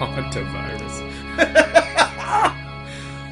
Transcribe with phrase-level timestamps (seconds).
[0.00, 0.96] Hantavirus.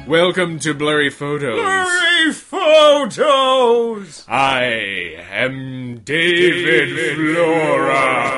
[0.07, 1.59] Welcome to Blurry Photos.
[1.59, 4.23] Blurry photos.
[4.27, 8.35] I am David, Flora.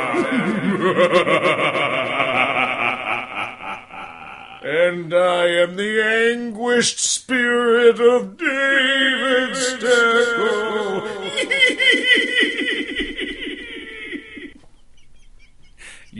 [4.63, 10.90] And I am the anguished spirit of David Steckel.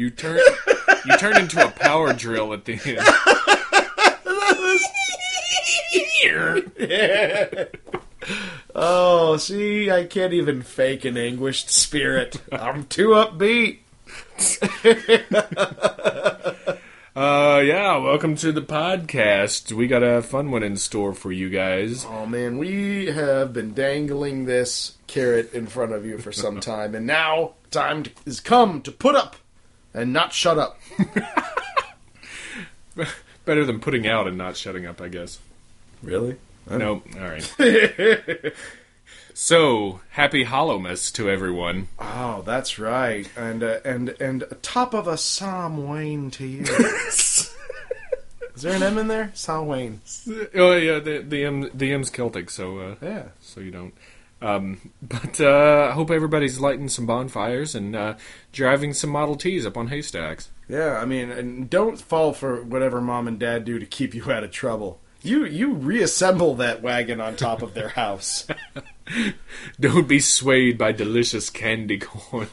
[0.02, 0.40] You turn
[1.06, 2.98] you turn into a power drill at the end.
[8.76, 12.42] oh, see, I can't even fake an anguished spirit.
[12.52, 13.78] I'm too upbeat.
[17.14, 19.74] Uh yeah, welcome to the podcast.
[19.74, 22.06] We got a fun one in store for you guys.
[22.06, 26.96] Oh man, we have been dangling this carrot in front of you for some time,
[26.96, 29.36] and now time to, is come to put up
[29.94, 30.80] and not shut up.
[33.46, 35.40] Better than putting out and not shutting up, I guess.
[36.04, 36.38] Really?
[36.70, 37.44] No, all right.
[39.34, 41.88] so, happy Hallowmas to everyone.
[42.00, 43.28] Oh, that's right.
[43.36, 46.64] And uh, and and top of a Sam Wayne to you.
[46.68, 47.52] Is
[48.64, 49.32] there an M in there?
[49.34, 50.02] Sam Wayne.
[50.56, 53.24] Oh yeah, the the M the M's Celtic, so uh, Yeah.
[53.40, 53.94] so you don't.
[54.42, 58.16] Um, but uh, I hope everybody's lighting some bonfires and uh,
[58.52, 60.50] driving some Model Ts up on haystacks.
[60.68, 64.32] Yeah, I mean, and don't fall for whatever mom and dad do to keep you
[64.32, 65.00] out of trouble.
[65.24, 68.48] You you reassemble that wagon on top of their house.
[69.80, 72.48] Don't be swayed by delicious candy corn,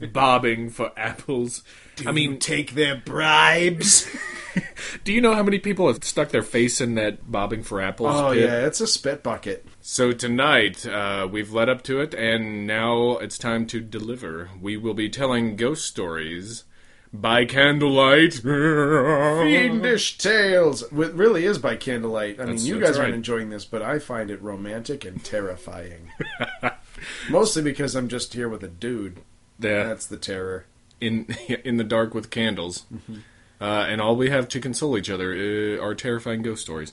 [0.12, 1.62] bobbing for apples.
[2.06, 4.08] I mean, take their bribes.
[5.04, 8.14] do you know how many people have stuck their face in that bobbing for apples?
[8.14, 8.44] Oh pit?
[8.44, 9.66] yeah, it's a spit bucket.
[9.90, 14.50] So tonight, uh, we've led up to it, and now it's time to deliver.
[14.60, 16.64] We will be telling ghost stories
[17.10, 18.34] by candlelight.
[18.34, 20.82] Fiendish tales.
[20.82, 22.38] It really is by candlelight.
[22.38, 26.10] I mean, you that's guys aren't enjoying this, but I find it romantic and terrifying.
[27.30, 29.16] Mostly because I'm just here with a dude.
[29.58, 30.66] Yeah, That's the terror.
[31.00, 31.34] in
[31.64, 32.84] in the dark with candles,
[33.58, 36.92] uh, and all we have to console each other uh, are terrifying ghost stories.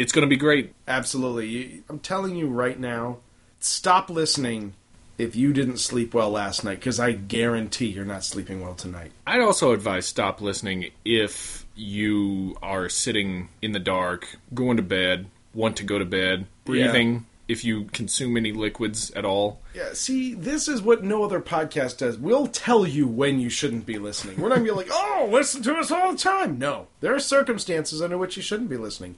[0.00, 0.72] It's going to be great.
[0.88, 1.48] Absolutely.
[1.48, 3.18] You, I'm telling you right now,
[3.58, 4.72] stop listening
[5.18, 9.12] if you didn't sleep well last night, because I guarantee you're not sleeping well tonight.
[9.26, 15.26] I'd also advise stop listening if you are sitting in the dark, going to bed,
[15.52, 17.26] want to go to bed, breathing.
[17.46, 21.98] If you consume any liquids at all, Yeah, see, this is what no other podcast
[21.98, 22.16] does.
[22.16, 24.40] We'll tell you when you shouldn't be listening.
[24.40, 26.60] We're not going to be like, oh, listen to us all the time.
[26.60, 26.86] No.
[27.00, 29.16] There are circumstances under which you shouldn't be listening.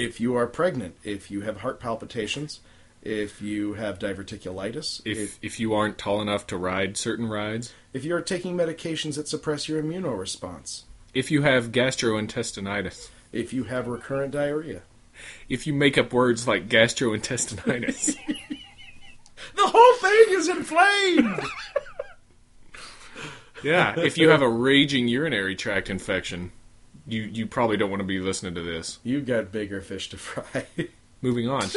[0.00, 2.60] If you are pregnant, if you have heart palpitations,
[3.02, 7.72] if you have diverticulitis, if if, if you aren't tall enough to ride certain rides,
[7.92, 10.82] if you're taking medications that suppress your immunoresponse,
[11.14, 14.82] if you have gastrointestinitis, if you have recurrent diarrhea.
[15.48, 18.16] if you make up words like gastrointestinitis,
[19.56, 21.44] The whole thing is inflamed!
[23.62, 26.52] yeah, if you have a raging urinary tract infection,
[27.12, 28.98] you you probably don't want to be listening to this.
[29.02, 30.66] You've got bigger fish to fry.
[31.22, 31.62] Moving on.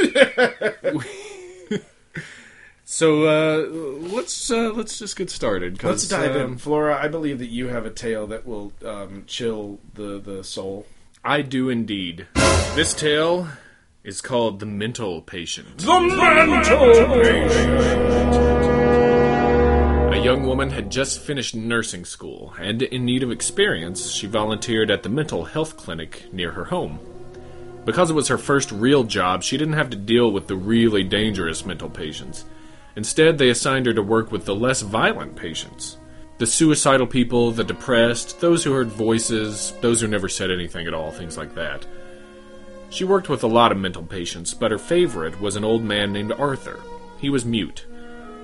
[2.85, 3.67] so uh,
[4.13, 5.83] let's uh, let's just get started.
[5.83, 6.57] Let's dive um, in.
[6.57, 10.85] Flora, I believe that you have a tale that will um, chill the, the soul.
[11.23, 12.27] I do indeed.
[12.75, 13.49] This tale
[14.03, 15.79] is called the mental patient.
[15.79, 15.91] The
[17.21, 18.72] A
[20.23, 25.03] young woman had just finished nursing school, and in need of experience, she volunteered at
[25.03, 26.97] the mental health clinic near her home.
[27.83, 31.03] Because it was her first real job, she didn't have to deal with the really
[31.03, 32.45] dangerous mental patients.
[32.95, 35.97] Instead, they assigned her to work with the less violent patients.
[36.37, 40.93] The suicidal people, the depressed, those who heard voices, those who never said anything at
[40.93, 41.85] all, things like that.
[42.89, 46.13] She worked with a lot of mental patients, but her favorite was an old man
[46.13, 46.79] named Arthur.
[47.19, 47.85] He was mute.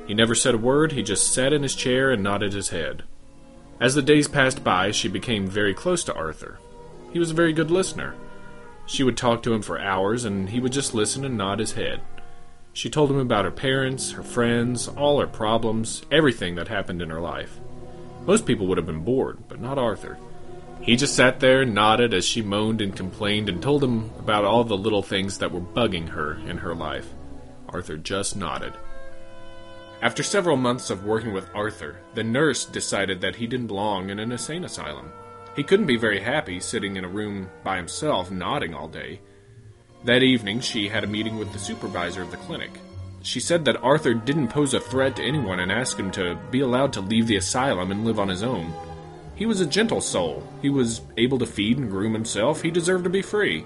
[0.09, 3.03] He never said a word, he just sat in his chair and nodded his head.
[3.79, 6.57] As the days passed by, she became very close to Arthur.
[7.13, 8.15] He was a very good listener.
[8.87, 11.73] She would talk to him for hours, and he would just listen and nod his
[11.73, 12.01] head.
[12.73, 17.11] She told him about her parents, her friends, all her problems, everything that happened in
[17.11, 17.59] her life.
[18.25, 20.17] Most people would have been bored, but not Arthur.
[20.81, 24.43] He just sat there and nodded as she moaned and complained and told him about
[24.43, 27.13] all the little things that were bugging her in her life.
[27.67, 28.73] Arthur just nodded.
[30.01, 34.19] After several months of working with Arthur, the nurse decided that he didn't belong in
[34.19, 35.11] an insane asylum.
[35.57, 39.19] He couldn't be very happy sitting in a room by himself nodding all day.
[40.05, 42.71] That evening, she had a meeting with the supervisor of the clinic.
[43.21, 46.61] She said that Arthur didn't pose a threat to anyone and asked him to be
[46.61, 48.73] allowed to leave the asylum and live on his own.
[49.35, 50.47] He was a gentle soul.
[50.61, 52.61] He was able to feed and groom himself.
[52.61, 53.65] He deserved to be free.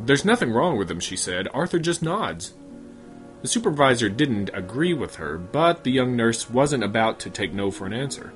[0.00, 1.48] There's nothing wrong with him, she said.
[1.52, 2.54] Arthur just nods.
[3.44, 7.70] The supervisor didn't agree with her, but the young nurse wasn't about to take no
[7.70, 8.32] for an answer.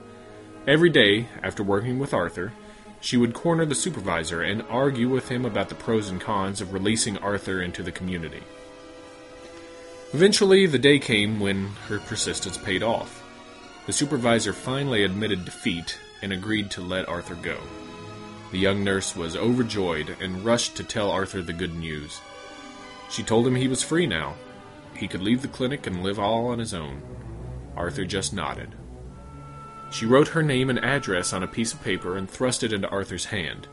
[0.67, 2.53] Every day, after working with Arthur,
[3.01, 6.75] she would corner the supervisor and argue with him about the pros and cons of
[6.75, 8.43] releasing Arthur into the community.
[10.13, 13.25] Eventually, the day came when her persistence paid off.
[13.87, 17.57] The supervisor finally admitted defeat and agreed to let Arthur go.
[18.53, 22.21] The young nurse was overjoyed and rushed to tell Arthur the good news.
[23.09, 24.35] She told him he was free now.
[24.99, 27.01] He could leave the clinic and live all on his own.
[27.77, 28.75] Arthur just nodded.
[29.91, 32.89] She wrote her name and address on a piece of paper and thrust it into
[32.89, 33.69] Arthur's hand.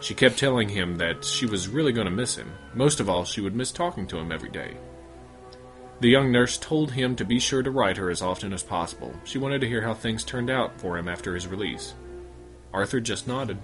[0.00, 2.50] She kept telling him that she was really going to miss him.
[2.74, 4.78] Most of all, she would miss talking to him every day.
[6.00, 9.14] The young nurse told him to be sure to write her as often as possible.
[9.24, 11.92] She wanted to hear how things turned out for him after his release.
[12.72, 13.58] Arthur just nodded.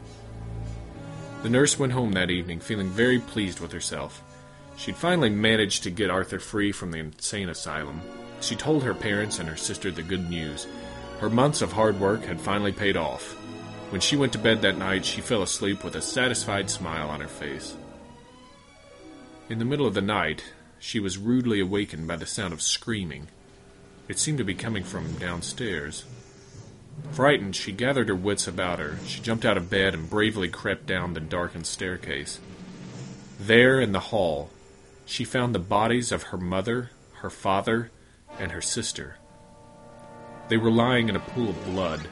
[1.43, 4.23] The nurse went home that evening feeling very pleased with herself.
[4.77, 8.01] She'd finally managed to get Arthur free from the insane asylum.
[8.41, 10.67] She told her parents and her sister the good news.
[11.21, 13.33] Her months of hard work had finally paid off.
[13.91, 17.21] When she went to bed that night, she fell asleep with a satisfied smile on
[17.21, 17.77] her face.
[19.49, 20.45] In the middle of the night,
[20.79, 23.29] she was rudely awakened by the sound of screaming.
[24.09, 26.05] It seemed to be coming from downstairs.
[27.13, 28.99] Frightened, she gathered her wits about her.
[29.07, 32.41] She jumped out of bed and bravely crept down the darkened staircase.
[33.39, 34.51] There in the hall,
[35.07, 37.91] she found the bodies of her mother, her father,
[38.39, 39.17] and her sister.
[40.49, 42.07] They were lying in a pool of blood.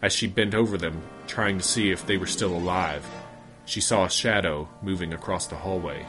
[0.00, 3.04] As she bent over them, trying to see if they were still alive,
[3.64, 6.06] she saw a shadow moving across the hallway.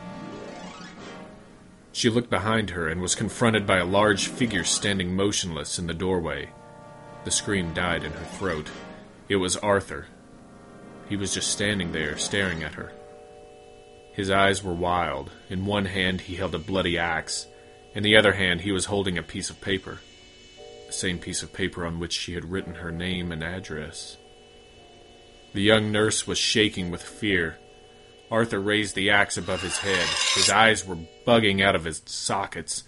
[1.93, 5.93] She looked behind her and was confronted by a large figure standing motionless in the
[5.93, 6.49] doorway.
[7.23, 8.69] The scream died in her throat.
[9.29, 10.07] It was Arthur.
[11.07, 12.91] He was just standing there, staring at her.
[14.15, 15.29] His eyes were wild.
[15.49, 17.47] In one hand, he held a bloody axe.
[17.93, 19.99] In the other hand, he was holding a piece of paper.
[20.87, 24.15] The same piece of paper on which she had written her name and address.
[25.53, 27.57] The young nurse was shaking with fear.
[28.31, 30.07] Arthur raised the axe above his head.
[30.33, 30.97] His eyes were
[31.27, 32.85] bugging out of his sockets.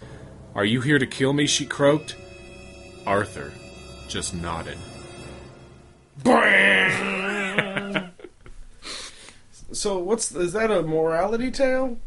[0.54, 1.46] Are you here to kill me?
[1.46, 2.16] she croaked.
[3.06, 3.52] Arthur
[4.08, 4.78] just nodded.
[9.72, 11.98] So what's is that a morality tale?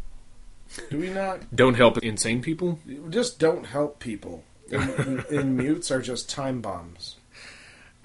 [0.90, 2.80] Do we not Don't help insane people?
[3.10, 4.44] just don't help people?
[4.72, 7.18] In mutes are just time bombs.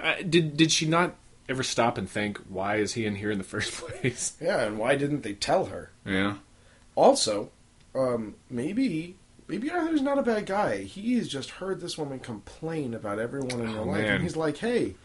[0.01, 1.15] Uh, did did she not
[1.49, 4.35] ever stop and think why is he in here in the first place?
[4.41, 5.91] Yeah, and why didn't they tell her?
[6.05, 6.37] Yeah.
[6.97, 7.51] Also,
[7.95, 9.15] um, maybe
[9.47, 10.79] maybe Arthur's not a bad guy.
[10.83, 14.15] He has just heard this woman complain about everyone in her Oh, life, man.
[14.15, 14.97] and he's like, "Hey,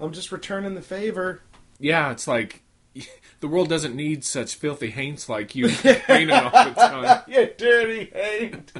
[0.00, 1.42] I'm just returning the favor."
[1.78, 2.61] Yeah, it's like
[3.40, 7.22] the world doesn't need such filthy haints like you all the time.
[7.28, 8.72] you dirty haint.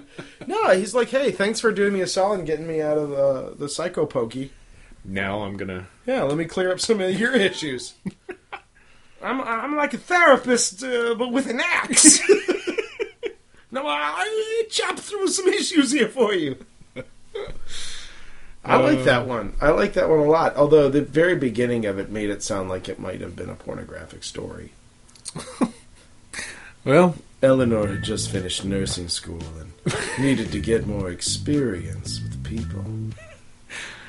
[0.47, 3.11] no, he's like, "Hey, thanks for doing me a solid and getting me out of
[3.11, 4.53] the the psycho pokey.
[5.05, 7.95] Now I'm gonna Yeah, let me clear up some of your issues."
[9.23, 12.21] I'm I'm like a therapist, uh, but with an axe.
[13.71, 16.57] no, I chop through some issues here for you.
[18.65, 19.55] I like uh, that one.
[19.61, 20.57] I like that one a lot.
[20.57, 23.55] Although the very beginning of it made it sound like it might have been a
[23.55, 24.73] pornographic story.
[26.85, 29.73] Well, Eleanor had just finished nursing school and
[30.19, 32.85] needed to get more experience with people.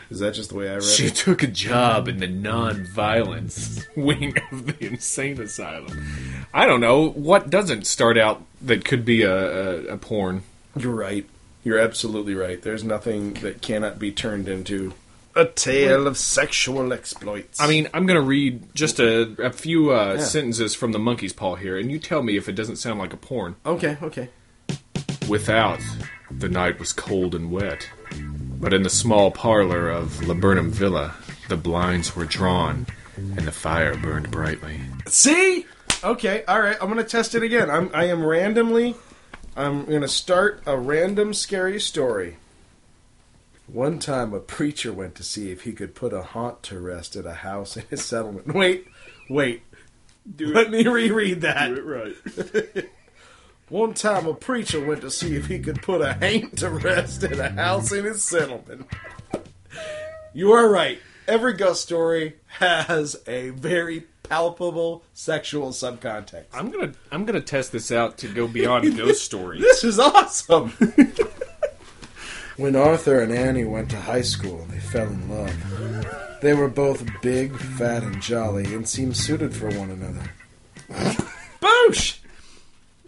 [0.09, 1.15] Is that just the way I read she it?
[1.15, 6.47] She took a job in the non-violence wing of the insane asylum.
[6.51, 10.43] I don't know what doesn't start out that could be a, a, a porn.
[10.75, 11.27] You're right.
[11.63, 12.61] You're absolutely right.
[12.61, 14.93] There's nothing that cannot be turned into
[15.35, 17.59] a tale of sexual exploits.
[17.59, 20.23] I mean, I'm going to read just a, a few uh, Yeah.
[20.23, 23.13] sentences from the monkey's paw here, and you tell me if it doesn't sound like
[23.13, 23.55] a porn.
[23.65, 24.29] okay, okay.
[25.29, 25.79] Without,
[26.29, 27.89] the night was cold and wet.
[28.59, 31.15] But in the small parlor of Laburnum Villa,
[31.49, 34.81] the blinds were drawn, and the fire burned brightly.
[35.07, 35.65] See?
[36.03, 36.75] Okay, all right.
[36.81, 37.69] I'm gonna test it again.
[37.69, 38.95] I'm I am randomly.
[39.55, 42.37] I'm gonna start a random scary story.
[43.67, 47.15] One time, a preacher went to see if he could put a haunt to rest
[47.15, 48.47] at a house in his settlement.
[48.53, 48.87] Wait,
[49.29, 49.61] wait.
[50.39, 51.67] Let me reread that.
[51.67, 52.85] Do it right.
[53.69, 57.23] One time, a preacher went to see if he could put a haunt to rest
[57.23, 58.87] at a house in his settlement.
[60.35, 60.99] You are right.
[61.27, 66.45] Every ghost story has a very palpable sexual subcontext.
[66.53, 69.61] I'm gonna I'm gonna test this out to go beyond ghost stories.
[69.61, 70.73] This is awesome.
[72.55, 76.39] When Arthur and Annie went to high school, they fell in love.
[76.41, 80.29] They were both big, fat, and jolly, and seemed suited for one another.
[81.59, 82.19] Boosh!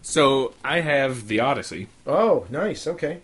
[0.02, 1.90] So I have the Odyssey.
[2.08, 2.88] Oh, nice.
[2.88, 3.20] Okay.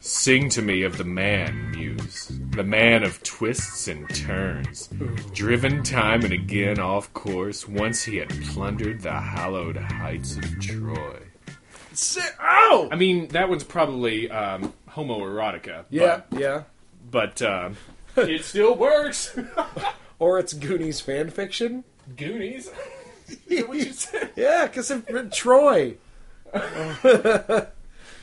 [0.00, 4.88] Sing to me of the man, Muse, the man of twists and turns,
[5.34, 11.18] driven time and again off course once he had plundered the hallowed heights of Troy.
[11.92, 12.88] Si- Ow!
[12.90, 15.84] I mean, that one's probably um, homoerotica.
[15.90, 16.64] Yeah, yeah.
[17.10, 17.76] But, but um,
[18.16, 19.38] it still works.
[20.18, 21.84] Or it's Goonies fan fiction.
[22.16, 22.70] Goonies.
[23.28, 24.30] Is that what you said?
[24.34, 25.96] Yeah, because of Troy.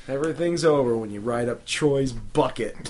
[0.08, 2.90] Everything's over when you ride up Troy's bucket.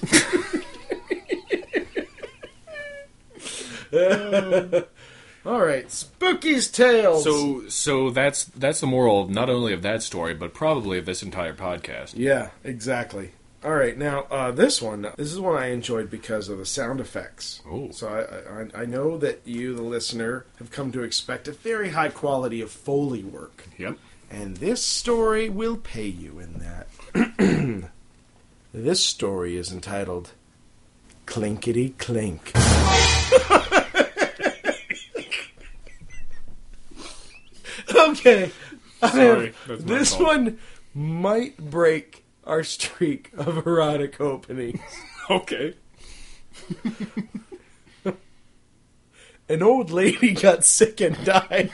[5.46, 7.24] All right, Spooky's Tales.
[7.24, 11.22] So, so that's that's the moral not only of that story, but probably of this
[11.22, 12.14] entire podcast.
[12.16, 13.32] yeah, exactly.
[13.64, 17.00] All right, now uh, this one, this is one I enjoyed because of the sound
[17.00, 17.62] effects.
[17.70, 17.92] Oh.
[17.92, 21.90] So I, I, I know that you, the listener, have come to expect a very
[21.90, 23.64] high quality of foley work.
[23.78, 23.98] Yep.
[24.30, 27.90] And this story will pay you in that.
[28.74, 30.32] this story is entitled
[31.26, 32.52] Clinkety Clink.
[38.10, 38.52] okay.
[39.00, 40.28] Sorry, this fault.
[40.28, 40.60] one
[40.94, 44.80] might break our streak of erotic openings.
[45.30, 45.74] Okay.
[49.48, 51.72] An old lady got sick and died.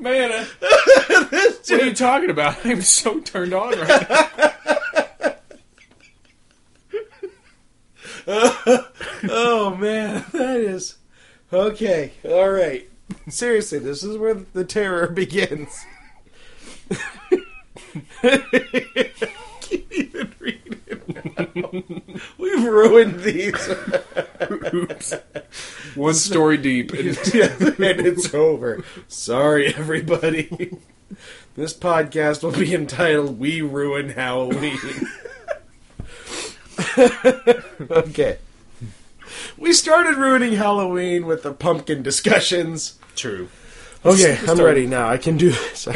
[0.00, 0.44] Man, uh,
[1.30, 2.66] what are you talking about?
[2.66, 4.78] I'm so turned on right now.
[9.28, 10.96] Oh man, that is
[11.52, 12.12] okay.
[12.24, 12.88] All right,
[13.28, 15.84] seriously, this is where the terror begins.
[18.20, 18.44] Can't
[19.90, 21.82] even read it now.
[22.38, 23.68] We've ruined these,
[24.74, 25.14] Oops.
[25.94, 26.92] One story deep.
[26.94, 27.16] And
[27.80, 28.84] and it's over.
[29.08, 30.76] Sorry, everybody.
[31.54, 34.78] This podcast will be entitled "We Ruin Halloween."
[37.90, 38.38] okay.
[39.56, 42.98] We started ruining Halloween with the pumpkin discussions.
[43.16, 43.48] True.
[44.04, 45.08] Okay, I'm ready now.
[45.08, 45.86] I can do this.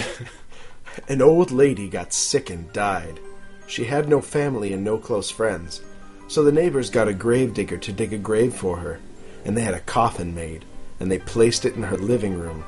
[1.08, 3.20] An old lady got sick and died.
[3.66, 5.80] She had no family and no close friends.
[6.28, 9.00] So the neighbors got a grave digger to dig a grave for her,
[9.44, 10.64] and they had a coffin made,
[11.00, 12.64] and they placed it in her living room.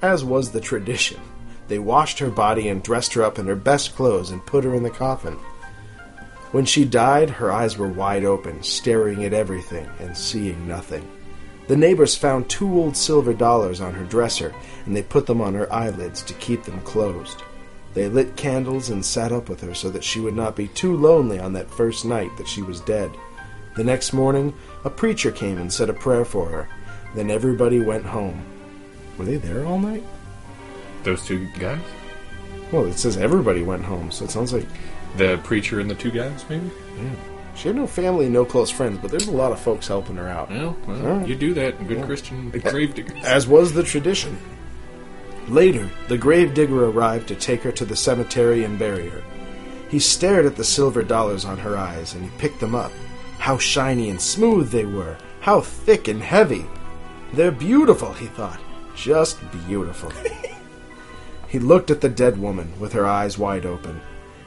[0.00, 1.20] As was the tradition,
[1.68, 4.74] they washed her body and dressed her up in her best clothes and put her
[4.74, 5.38] in the coffin.
[6.52, 11.10] When she died, her eyes were wide open, staring at everything and seeing nothing.
[11.66, 14.54] The neighbors found two old silver dollars on her dresser,
[14.84, 17.42] and they put them on her eyelids to keep them closed.
[17.94, 20.94] They lit candles and sat up with her so that she would not be too
[20.96, 23.10] lonely on that first night that she was dead.
[23.76, 24.52] The next morning,
[24.84, 26.68] a preacher came and said a prayer for her.
[27.14, 28.44] Then everybody went home.
[29.16, 30.04] Were they there all night?
[31.02, 31.80] Those two guys?
[32.70, 34.66] Well, it says everybody went home, so it sounds like
[35.16, 36.70] The preacher and the two guys, maybe?
[36.96, 37.10] Yeah.
[37.54, 40.28] she had no family, no close friends, but there's a lot of folks helping her
[40.28, 40.50] out.
[40.50, 41.28] Well, well Alright.
[41.28, 43.22] you do that in good Christian grave diggers.
[43.24, 44.38] as was the tradition.
[45.48, 49.22] Later, the grave digger arrived to take her to the cemetery and bury her.
[49.88, 52.92] He stared at the silver dollars on her eyes and he picked them up.
[53.38, 55.18] How shiny and smooth they were!
[55.40, 56.64] How thick and heavy!
[57.34, 58.60] They're beautiful, he thought.
[58.94, 60.12] Just beautiful.
[61.48, 64.00] he looked at the dead woman with her eyes wide open.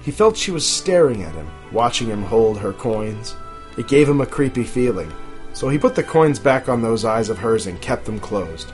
[0.06, 3.36] He felt she was staring at him, watching him hold her coins.
[3.76, 5.12] It gave him a creepy feeling,
[5.54, 8.72] so he put the coins back on those eyes of hers and kept them closed.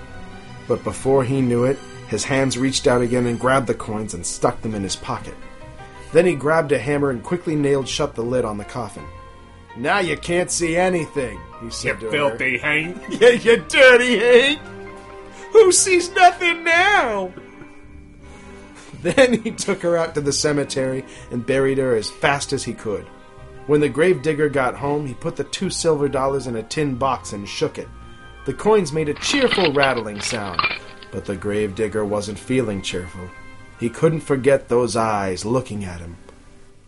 [0.68, 4.26] But before he knew it, his hands reached out again and grabbed the coins and
[4.26, 5.36] stuck them in his pocket.
[6.12, 9.06] Then he grabbed a hammer and quickly nailed shut the lid on the coffin.
[9.78, 12.58] Now you can't see anything, he said to her.
[12.58, 13.02] Hank.
[13.22, 14.60] Yeah, you dirty Hank!
[15.54, 17.32] Who sees nothing now?
[19.04, 22.74] Then he took her out to the cemetery and buried her as fast as he
[22.74, 23.06] could.
[23.66, 27.34] When the gravedigger got home, he put the two silver dollars in a tin box
[27.34, 27.88] and shook it.
[28.46, 30.62] The coins made a cheerful rattling sound,
[31.12, 33.30] but the gravedigger wasn't feeling cheerful.
[33.80, 36.18] He couldn't forget those eyes looking at him.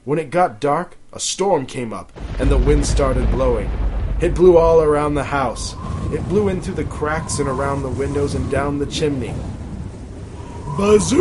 [0.05, 3.72] When it got dark, a storm came up, and the wind started blowing.
[4.22, 5.75] It blew all around the house.
[6.12, 9.34] It blew in through the cracks and around the windows and down the chimney.
[10.77, 11.20] Bazoo!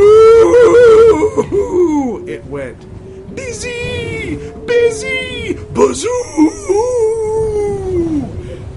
[2.27, 3.35] It went.
[3.35, 4.37] Busy!
[4.67, 5.55] Busy!
[5.73, 6.09] Bazoo!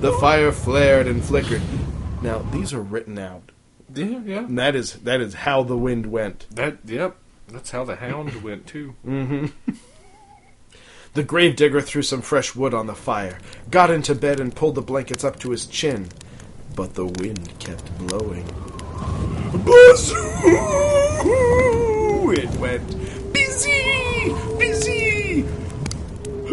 [0.02, 1.62] The fire flared and flickered.
[2.22, 3.52] Now, these are written out
[3.94, 4.40] Yeah, yeah.
[4.40, 6.46] And that is that is how the wind went.
[6.52, 7.16] That yep.
[7.48, 8.96] That's how the hound went too.
[9.06, 9.48] Mm-hmm.
[11.14, 13.38] The gravedigger threw some fresh wood on the fire,
[13.72, 16.10] got into bed, and pulled the blankets up to his chin.
[16.76, 18.46] But the wind kept blowing.
[19.64, 20.32] Bazoo!
[22.32, 22.88] It went
[23.34, 25.46] busy, busy,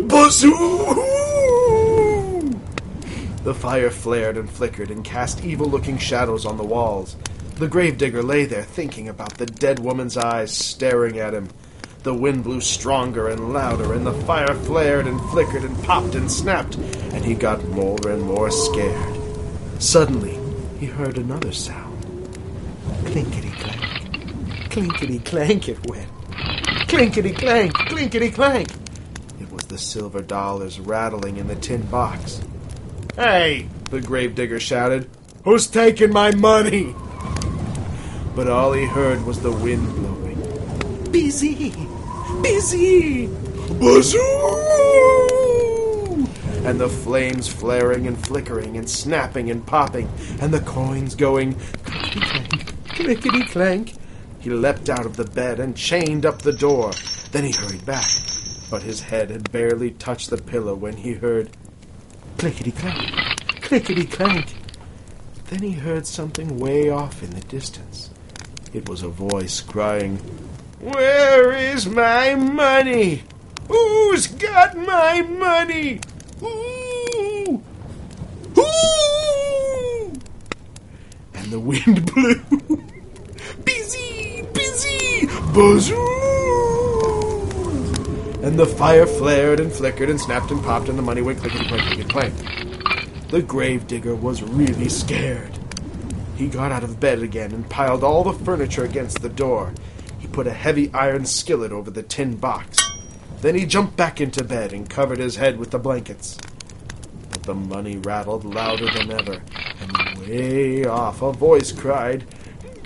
[0.07, 1.13] bazoo!
[3.45, 7.17] The fire flared and flickered and cast evil looking shadows on the walls.
[7.57, 11.49] The gravedigger lay there thinking about the dead woman's eyes staring at him.
[12.03, 16.31] The wind blew stronger and louder, and the fire flared and flickered and popped and
[16.31, 19.17] snapped, and he got more and more scared.
[19.79, 20.39] Suddenly,
[20.79, 21.82] he heard another sound.
[23.13, 24.71] Clinkety clank.
[24.71, 26.09] Clinkety clank it went.
[26.89, 28.71] Clinkety clank, clinkety clank.
[29.39, 32.41] It was the silver dollars rattling in the tin box.
[33.15, 35.11] Hey, the gravedigger shouted.
[35.45, 36.95] Who's taking my money?
[38.35, 41.11] But all he heard was the wind blowing.
[41.13, 41.75] Busy!
[42.43, 43.27] Busy!
[43.79, 44.19] Bazoo!
[46.65, 50.09] And the flames flaring and flickering and snapping and popping,
[50.41, 53.95] and the coins going clank, clickety clank.
[54.41, 56.93] He leapt out of the bed and chained up the door.
[57.31, 58.09] Then he hurried back,
[58.71, 61.51] but his head had barely touched the pillow when he heard
[62.39, 63.11] clickety clank,
[63.61, 64.55] clickety clank.
[65.47, 68.11] Then he heard something way off in the distance.
[68.73, 70.17] It was a voice crying,
[70.81, 73.23] Where is my money?
[73.69, 76.01] Who's got my money?
[76.41, 77.63] Who?
[78.55, 80.13] Who?
[81.35, 82.62] And the wind blew.
[85.53, 85.95] Bazoo!
[88.43, 91.67] And the fire flared and flickered and snapped and popped, and the money went clickety
[91.67, 93.29] clank, clickety clank.
[93.31, 95.59] The gravedigger was really scared.
[96.37, 99.73] He got out of bed again and piled all the furniture against the door.
[100.19, 102.79] He put a heavy iron skillet over the tin box.
[103.41, 106.37] Then he jumped back into bed and covered his head with the blankets.
[107.31, 109.43] But the money rattled louder than ever,
[109.81, 112.25] and way off a voice cried,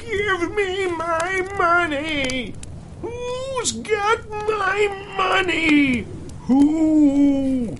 [0.08, 2.54] Give me my money!
[3.02, 6.06] Who's got my money?
[6.42, 7.76] Who?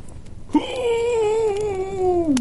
[0.48, 2.34] Who?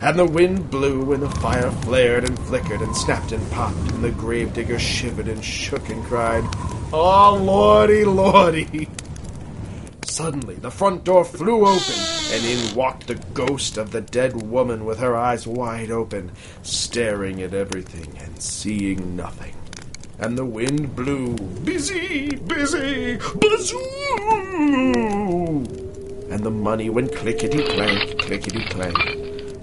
[0.00, 4.02] And the wind blew, and the fire flared and flickered and snapped and popped, and
[4.02, 6.44] the gravedigger shivered and shook and cried,
[6.92, 8.88] Oh, lordy, lordy!
[10.06, 14.84] Suddenly, the front door flew open, and in walked the ghost of the dead woman
[14.84, 16.30] with her eyes wide open,
[16.62, 19.54] staring at everything and seeing nothing.
[20.20, 23.78] And the wind blew, busy, busy, bazoo!
[26.30, 28.96] And the money went clickety clank, clickety clank.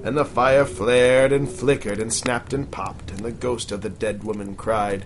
[0.03, 3.89] And the fire flared and flickered and snapped and popped, and the ghost of the
[3.89, 5.05] dead woman cried,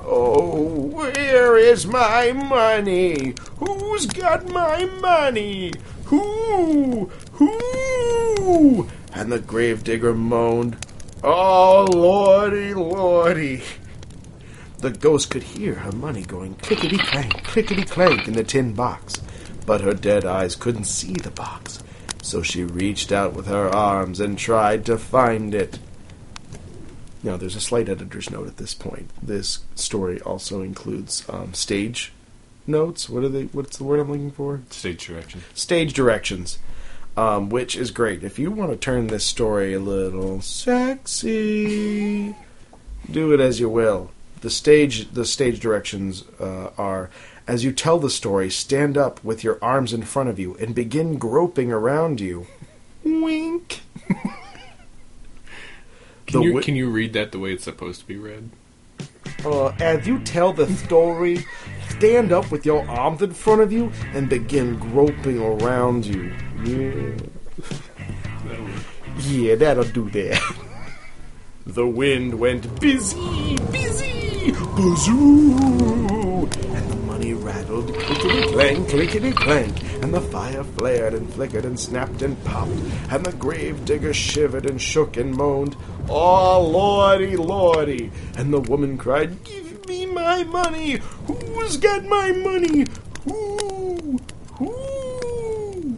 [0.00, 3.34] Oh, where is my money?
[3.58, 5.72] Who's got my money?
[6.08, 7.10] Who?
[7.32, 8.88] Who?
[9.12, 10.86] And the gravedigger moaned,
[11.22, 13.62] Oh, lordy, lordy.
[14.78, 19.20] The ghost could hear her money going clickety clank, clickety clank in the tin box,
[19.66, 21.82] but her dead eyes couldn't see the box,
[22.22, 25.78] so she reached out with her arms and tried to find it.
[27.22, 29.10] Now, there's a slight editor's note at this point.
[29.22, 32.12] This story also includes um, stage
[32.68, 33.08] notes.
[33.08, 33.44] What are they?
[33.44, 34.60] What's the word I'm looking for?
[34.70, 35.42] Stage direction.
[35.54, 36.58] Stage directions,
[37.16, 38.22] um, which is great.
[38.22, 42.34] If you want to turn this story a little sexy,
[43.10, 44.10] do it as you will.
[44.40, 47.10] The stage, the stage directions uh, are:
[47.46, 50.74] as you tell the story, stand up with your arms in front of you and
[50.74, 52.46] begin groping around you.
[53.02, 53.80] Wink.
[56.26, 58.50] Can you wi- can you read that the way it's supposed to be read?
[59.44, 61.44] Uh, as you tell the story,
[61.98, 66.32] stand up with your arms in front of you and begin groping around you.
[66.64, 67.16] Yeah,
[69.22, 70.40] yeah that'll do that.
[71.66, 80.14] the wind went busy, busy, bazoo, and the money rattled clickety clank, clickety clank, and
[80.14, 82.70] the fire flared and flickered and snapped and popped,
[83.10, 85.76] and the grave digger shivered and shook and moaned,
[86.08, 88.12] Oh, lordy, lordy!
[88.36, 91.00] And the woman cried, Give me my money!
[91.26, 92.84] Who's got my money?
[93.24, 94.20] Who?
[94.54, 95.96] Who?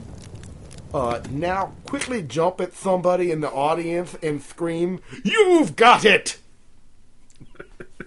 [0.95, 6.39] Uh, now quickly jump at somebody in the audience and scream, You've got it!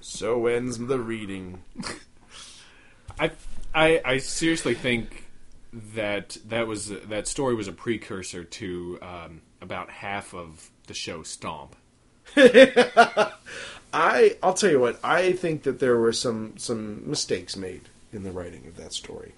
[0.01, 1.63] so ends the reading.
[3.19, 3.31] I,
[3.73, 5.25] I I seriously think
[5.71, 11.23] that that was that story was a precursor to um, about half of the show
[11.23, 11.75] Stomp.
[13.93, 14.99] I I'll tell you what.
[15.03, 19.33] I think that there were some some mistakes made in the writing of that story.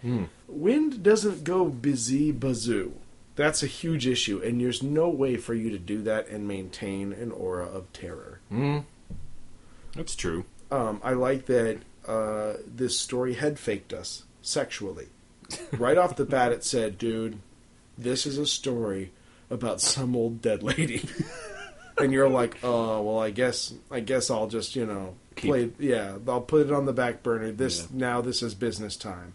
[0.47, 2.93] Wind doesn't go busy bazoo.
[3.35, 7.11] That's a huge issue, and there's no way for you to do that and maintain
[7.11, 8.39] an aura of terror.
[9.93, 10.45] That's true.
[10.71, 15.07] Um, I like that uh, this story head faked us sexually.
[15.73, 17.39] right off the bat, it said, "Dude,
[17.97, 19.11] this is a story
[19.49, 21.07] about some old dead lady."
[21.97, 25.69] and you're like, "Oh, well, I guess I guess I'll just you know Keep- play.
[25.79, 27.51] Yeah, I'll put it on the back burner.
[27.51, 27.87] This Yeah.
[27.93, 29.33] now this is business time."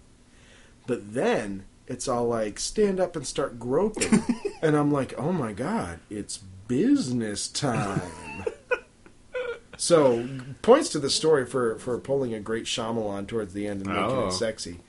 [0.87, 4.23] But then it's all like, "Stand up and start groping,"
[4.63, 8.03] and I'm like, "Oh my god, it's business time."
[9.77, 10.29] So
[10.61, 14.05] points to the story for for pulling a great Shyamalan towards the end and making
[14.19, 14.27] Oh.
[14.29, 14.81] it sexy.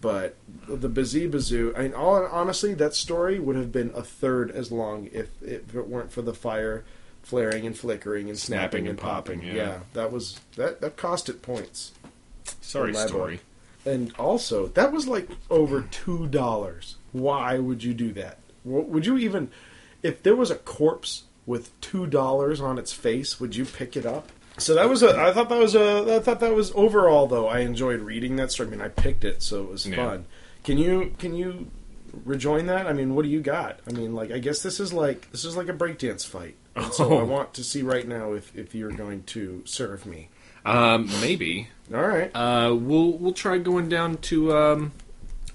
[0.00, 4.50] But the Bazee Bazoo, I mean, all, honestly, that story would have been a third
[4.50, 6.82] as long if, if it weren't for the fire
[7.22, 9.38] flaring and flickering and snapping, Snapping and and popping.
[9.40, 9.62] popping, Yeah.
[9.66, 9.78] yeah.
[9.94, 11.92] that was that that cost it points.
[12.60, 13.36] Sorry, story.
[13.36, 13.44] book.
[13.84, 16.96] And also, that was like over two dollars.
[17.12, 18.38] Why would you do that?
[18.64, 19.50] Would you even,
[20.04, 24.06] if there was a corpse with two dollars on its face, would you pick it
[24.06, 24.30] up?
[24.58, 25.18] So that was a.
[25.18, 26.16] I thought that was a.
[26.16, 27.48] I thought that was overall though.
[27.48, 28.68] I enjoyed reading that story.
[28.68, 29.96] I mean, I picked it, so it was Yeah.
[29.96, 30.26] fun.
[30.62, 31.66] Can you can you
[32.24, 32.86] rejoin that?
[32.86, 33.80] I mean, what do you got?
[33.88, 36.54] I mean, like I guess this is like this is like a breakdance fight.
[36.74, 37.18] And so Oh.
[37.18, 40.28] I want to see right now if if you're going to serve me.
[40.64, 41.68] Um, maybe.
[41.92, 42.30] All right.
[42.34, 44.92] Uh, we'll we'll try going down to um,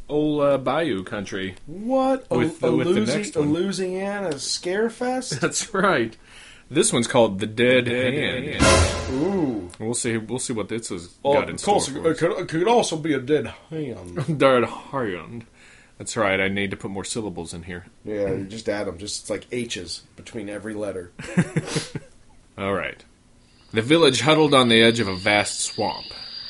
[0.10, 1.56] old uh, Bayou country.
[1.66, 3.40] What a, With- a, with the Louisi- next a.
[3.42, 5.40] Louisiana scare fest?
[5.42, 6.16] That's right.
[6.70, 8.62] This one's called the Dead, Hand.
[9.24, 9.70] Ooh.
[9.80, 10.18] We'll see.
[10.18, 12.48] We'll see what this has Oh, got in of store course, for it could, it
[12.50, 14.38] could also be a dead hand.
[14.38, 15.46] Dead Hand.
[15.98, 16.40] That's right.
[16.40, 17.86] I need to put more syllables in here.
[18.06, 18.98] yeah, you just add them.
[18.98, 21.12] Just it's like H's between every letter.
[22.58, 23.04] All right.
[23.72, 26.06] The village huddled on the edge of a vast swamp.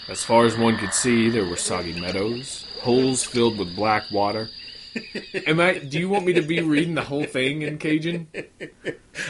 [0.09, 4.49] As far as one could see, there were soggy meadows, holes filled with black water.
[5.45, 5.79] Am I?
[5.79, 8.27] Do you want me to be reading the whole thing in Cajun?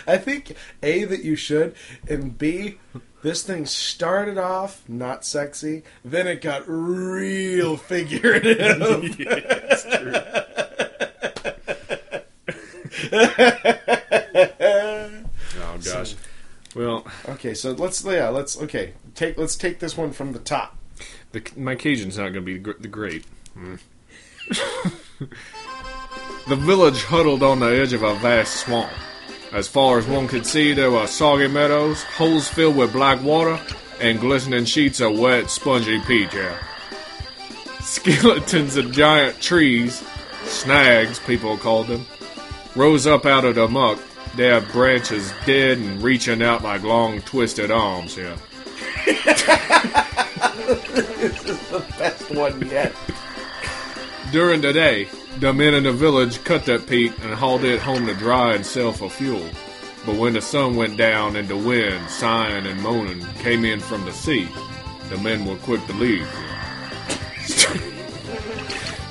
[0.08, 1.76] I think A that you should,
[2.08, 2.78] and B
[3.24, 8.82] this thing started off not sexy, then it got real figurative.
[15.60, 16.16] Oh gosh.
[16.76, 20.78] Well, okay, so let's yeah let's okay take let's take this one from the top.
[21.32, 23.26] the, my Cajun's not going to be the great.
[23.54, 23.76] Hmm.
[25.20, 28.92] the village huddled on the edge of a vast swamp.
[29.54, 33.60] As far as one could see, there were soggy meadows, holes filled with black water,
[34.00, 36.60] and glistening sheets of wet, spongy peach hair.
[37.82, 40.04] Skeletons of giant trees,
[40.44, 42.06] snags, people called them,
[42.76, 44.00] rose up out of the muck,
[44.36, 48.36] their branches dead and reaching out like long, twisted arms here.
[51.98, 52.94] Best one yet.
[54.32, 55.08] During the day,
[55.40, 58.66] the men in the village cut that peat and hauled it home to dry and
[58.66, 59.50] sell for fuel.
[60.06, 64.04] But when the sun went down and the wind, sighing and moaning, came in from
[64.04, 64.50] the sea,
[65.10, 66.28] the men were quick to leave.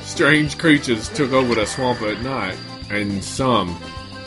[0.02, 2.58] Strange creatures took over the swamp at night,
[2.90, 3.78] and some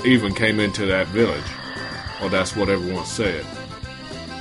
[0.04, 1.44] even came into that village.
[2.20, 3.46] Well, that's what everyone said.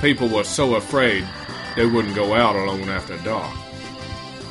[0.01, 1.27] People were so afraid
[1.75, 3.58] they wouldn't go out alone after dark.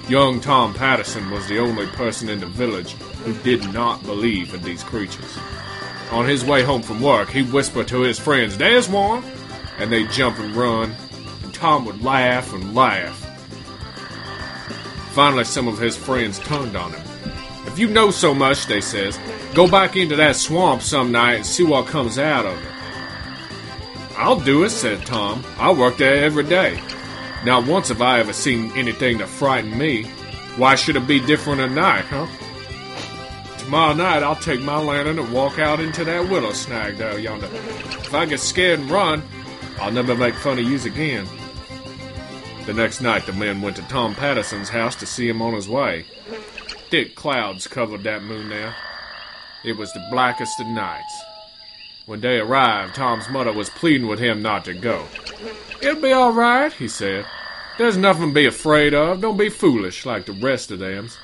[0.09, 2.93] Young Tom Patterson was the only person in the village
[3.25, 5.39] who did not believe in these creatures.
[6.13, 9.23] On his way home from work, he whispered to his friends, There's one!
[9.79, 10.97] And they'd jump and run,
[11.43, 13.17] and Tom would laugh and laugh.
[15.13, 17.07] Finally, some of his friends turned on him.
[17.67, 19.19] If you know so much, they says,
[19.53, 22.73] go back into that swamp some night and see what comes out of it.
[24.17, 25.45] I'll do it, said Tom.
[25.59, 26.81] I work there every day.
[27.45, 30.05] Not once have I ever seen anything to frighten me.
[30.57, 32.27] Why should it be different tonight, huh?
[33.59, 37.47] Tomorrow night I'll take my lantern and walk out into that willow snag there yonder.
[37.47, 39.23] If I get scared and run,
[39.79, 41.29] I'll never make fun of yous again.
[42.67, 45.69] The next night the men went to Tom Patterson's house to see him on his
[45.69, 46.07] way.
[46.91, 48.75] Thick clouds covered that moon there.
[49.65, 51.23] It was the blackest of nights.
[52.09, 55.05] When they arrived, Tom's mother was pleading with him not to go.
[55.83, 57.27] It'll be all right, he said.
[57.77, 59.21] There's nothing to be afraid of.
[59.21, 61.19] Don't be foolish like the rest of them's.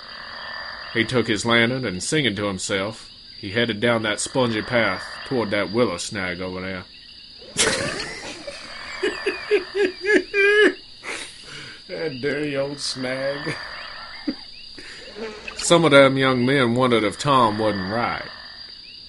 [0.92, 5.50] He took his lantern and, singing to himself, he headed down that spongy path toward
[5.52, 6.84] that willow snag over there.
[11.88, 13.54] That dirty old snag.
[15.56, 18.28] Some of them young men wondered if Tom wasn't right.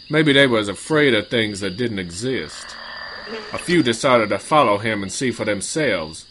[0.10, 2.76] Maybe they was afraid of things that didn't exist.
[3.52, 6.26] A few decided to follow him and see for themselves,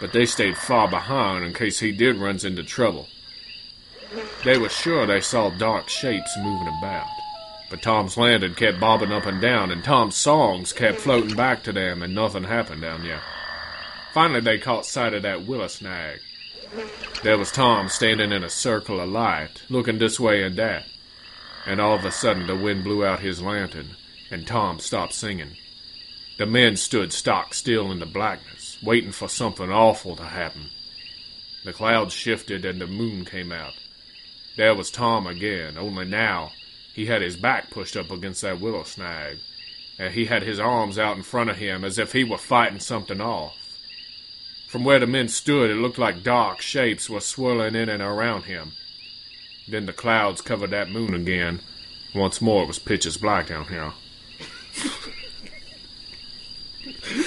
[0.00, 3.06] but they stayed far behind in case he did runs into trouble.
[4.44, 7.06] They were sure they saw dark shapes moving about,
[7.70, 11.72] but Tom's lantern kept bobbing up and down, and Tom's songs kept floating back to
[11.72, 13.22] them, and nothing happened down there.
[14.12, 16.18] Finally, they caught sight of that willow snag.
[17.22, 20.86] There was Tom standing in a circle of light, looking this way and that,
[21.66, 23.96] and all of a sudden the wind blew out his lantern,
[24.30, 25.56] and Tom stopped singing.
[26.38, 30.70] The men stood stock still in the blackness, waiting for something awful to happen.
[31.64, 33.74] The clouds shifted and the moon came out.
[34.56, 36.52] There was Tom again, only now
[36.94, 39.38] he had his back pushed up against that willow snag,
[39.98, 42.80] and he had his arms out in front of him as if he were fighting
[42.80, 43.56] something off.
[44.66, 48.44] From where the men stood, it looked like dark shapes were swirling in and around
[48.44, 48.72] him.
[49.70, 51.60] Then the clouds covered that moon again.
[52.12, 53.92] Once more, it was pitch as black down here.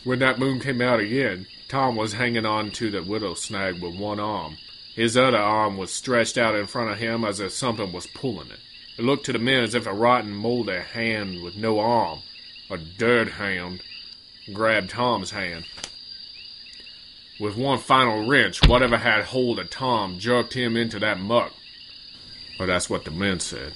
[0.05, 3.97] when that moon came out again, Tom was hanging on to the willow snag with
[3.97, 4.57] one arm.
[4.97, 8.51] His other arm was stretched out in front of him as if something was pulling
[8.51, 8.59] it.
[8.99, 12.19] It looked to the men as if a rotten, moldy hand with no arm,
[12.69, 13.81] a dirt hand,
[14.53, 15.67] grabbed Tom's hand.
[17.43, 21.53] With one final wrench, whatever had hold of Tom jerked him into that muck.
[22.61, 23.73] Or that's what the men said.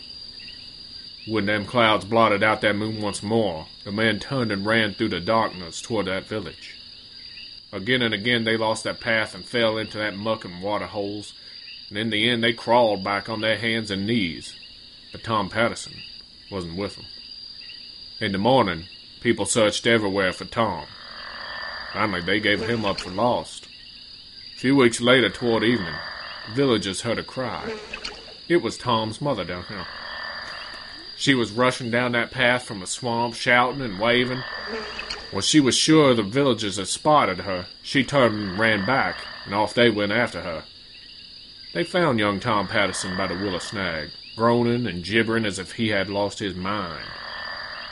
[1.27, 5.09] When them clouds blotted out that moon once more, the men turned and ran through
[5.09, 6.77] the darkness toward that village.
[7.73, 11.35] Again and again they lost their path and fell into that muck and water holes,
[11.89, 14.55] and in the end they crawled back on their hands and knees.
[15.11, 15.95] But Tom Patterson
[16.53, 17.07] wasn't with them.
[18.21, 18.85] In the morning,
[19.23, 20.87] people searched everywhere for Tom.
[21.97, 23.69] Finally, they gave him up for lost.
[24.59, 25.95] Few weeks later, toward evening,
[26.53, 27.75] villagers heard a cry.
[28.51, 29.87] It was Tom's mother down here.
[31.17, 34.43] She was rushing down that path from the swamp, shouting and waving.
[35.31, 39.55] When she was sure the villagers had spotted her, she turned and ran back, and
[39.55, 40.65] off they went after her.
[41.73, 45.89] They found young Tom Patterson by the willow snag, groaning and gibbering as if he
[45.89, 47.07] had lost his mind.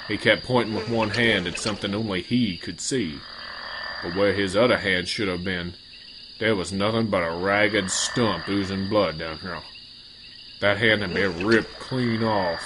[0.08, 3.18] He kept pointing with one hand at something only he could see,
[4.04, 5.74] but where his other hand should have been,
[6.38, 9.60] there was nothing but a ragged stump oozing blood down here.
[10.60, 12.62] That hand had been ripped clean off.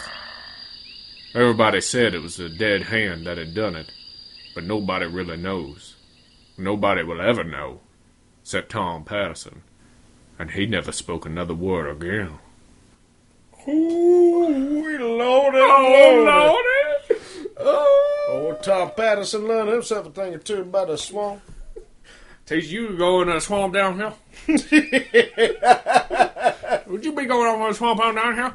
[1.34, 3.92] Everybody said it was the dead hand that had done it,
[4.54, 5.94] but nobody really knows.
[6.56, 7.80] Nobody will ever know,
[8.42, 9.62] except Tom Patterson,
[10.38, 12.38] and he never spoke another word again.
[13.68, 17.16] Ooh, we loaded, Oh, loaded.
[17.16, 17.22] Lordy!
[17.60, 18.07] Oh,
[18.62, 21.40] Tom Patterson learned himself a thing or two about the swamp.
[22.46, 24.14] Teach you to go in the swamp down here?
[26.86, 28.54] Would you be going over a swamp out down here?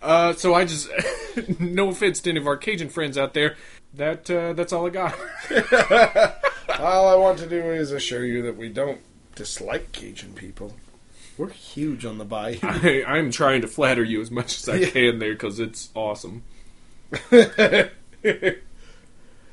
[0.00, 0.88] Uh, so I just,
[1.58, 3.56] no offense to any of our Cajun friends out there,
[3.94, 5.16] that uh, that's all I got.
[6.78, 9.00] All I want to do is assure you that we don't
[9.34, 10.76] dislike Cajun people.
[11.36, 12.58] We're huge on the bayou.
[12.62, 14.90] I, I'm trying to flatter you as much as I Yeah.
[14.90, 16.44] can there because it's awesome.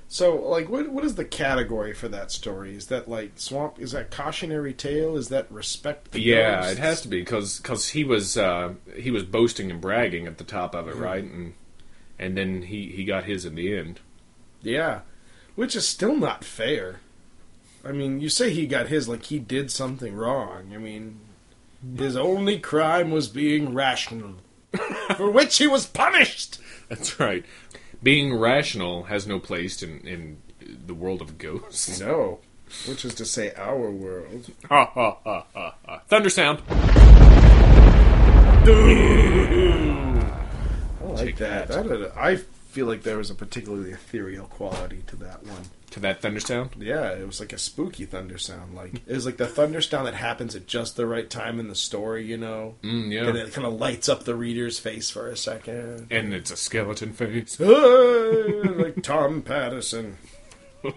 [0.07, 2.75] so, like, what what is the category for that story?
[2.75, 3.79] Is that like swamp?
[3.79, 5.17] Is that cautionary tale?
[5.17, 6.11] Is that respect?
[6.11, 6.71] The Yeah, ghosts?
[6.73, 10.37] it has to be because cause he was uh, he was boasting and bragging at
[10.37, 11.23] the top of it, right?
[11.23, 11.53] And
[12.19, 13.99] and then he he got his in the end.
[14.61, 15.01] Yeah,
[15.55, 16.99] which is still not fair.
[17.83, 20.71] I mean, you say he got his like he did something wrong.
[20.73, 21.19] I mean,
[21.97, 24.35] his only crime was being rational,
[25.17, 26.59] for which he was punished.
[26.89, 27.43] That's right.
[28.03, 30.37] Being rational has no place in in
[30.87, 31.99] the world of ghosts.
[31.99, 32.39] No,
[32.87, 34.51] which is to say, our world.
[34.69, 36.01] Ha ha ha ha ha.
[36.07, 36.61] Thunder sound.
[40.97, 41.67] I like that.
[41.67, 41.67] that.
[41.67, 42.39] That had a- I
[42.75, 45.61] feel like there was a particularly ethereal quality to that one.
[45.91, 46.71] To that thunder sound.
[46.77, 48.75] Yeah, it was like a spooky thunder sound.
[48.75, 51.69] Like it was like the thunder sound that happens at just the right time in
[51.69, 52.75] the story, you know.
[52.83, 53.27] Mm, yeah.
[53.29, 56.07] And it kind of lights up the reader's face for a second.
[56.11, 57.57] And it's a skeleton face.
[57.61, 60.17] Like Tom Patterson.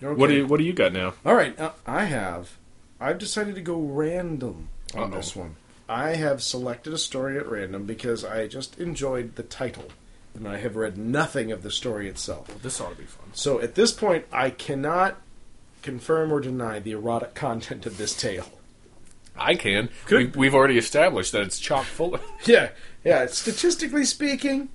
[0.00, 1.14] What do you What do you got now?
[1.24, 2.58] All right, uh, I have.
[3.00, 5.16] I've decided to go random on Uh-oh.
[5.16, 5.56] this one.
[5.88, 9.86] I have selected a story at random because I just enjoyed the title,
[10.34, 12.48] and I have read nothing of the story itself.
[12.62, 13.26] This ought to be fun.
[13.32, 15.20] So at this point, I cannot
[15.82, 18.46] confirm or deny the erotic content of this tale.
[19.36, 19.90] I can.
[20.06, 22.22] Could- We, we've already established that it's chock full of.
[22.46, 22.70] Yeah,
[23.04, 23.26] yeah.
[23.26, 24.68] Statistically speaking,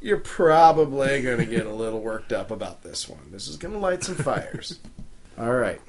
[0.00, 3.20] you're probably going to get a little worked up about this one.
[3.30, 4.78] This is going to light some fires.
[5.38, 5.80] All right.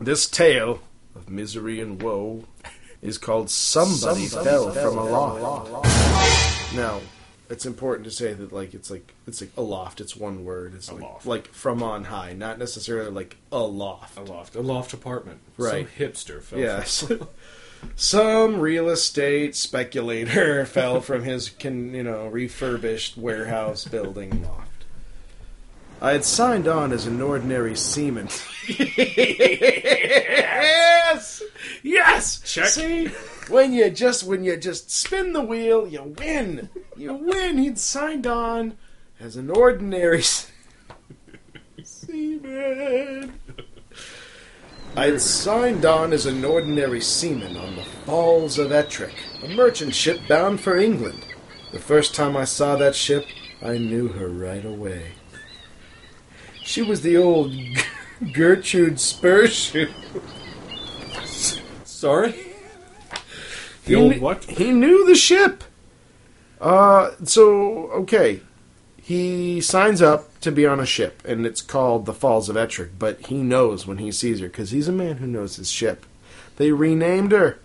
[0.00, 0.80] This tale
[1.14, 2.44] of misery and woe
[3.02, 6.74] is called Somebody, Fell, from a Aloft.
[6.74, 7.00] Now,
[7.50, 10.00] it's important to say that like it's like it's like aloft.
[10.00, 10.74] It's one word.
[10.74, 11.26] It's like, Aloft.
[11.26, 14.18] like from on high, not necessarily like aloft.
[14.18, 15.40] A loft, a loft apartment.
[15.56, 15.88] Right.
[15.88, 17.10] Some hipster fell Yes.
[17.96, 24.84] Some real estate speculator fell from his, can, you know, refurbished warehouse building loft.
[26.00, 28.28] I had signed on as an ordinary seaman.
[28.68, 29.02] yes,
[31.82, 32.40] yes.
[32.44, 32.66] Check.
[32.66, 33.10] See,
[33.48, 36.68] when you just when you just spin the wheel, you win.
[36.96, 37.58] You win.
[37.58, 38.76] He'd signed on
[39.20, 40.22] as an ordinary
[41.82, 43.32] seaman.
[44.96, 50.20] I'd signed on as an ordinary seaman on the Falls of Ettrick, a merchant ship
[50.28, 51.24] bound for England.
[51.72, 53.26] The first time I saw that ship,
[53.62, 55.12] I knew her right away.
[56.64, 57.52] She was the old
[58.32, 59.92] Gertrude Spurshoe.
[61.84, 62.47] Sorry?
[63.88, 64.44] The He old kn- what?
[64.44, 65.64] He knew the ship.
[66.60, 68.40] Uh, so okay,
[69.00, 72.90] he signs up to be on a ship, and it's called the Falls of Ettrick.
[72.98, 76.04] But he knows when he sees her because he's a man who knows his ship.
[76.56, 77.58] They renamed her.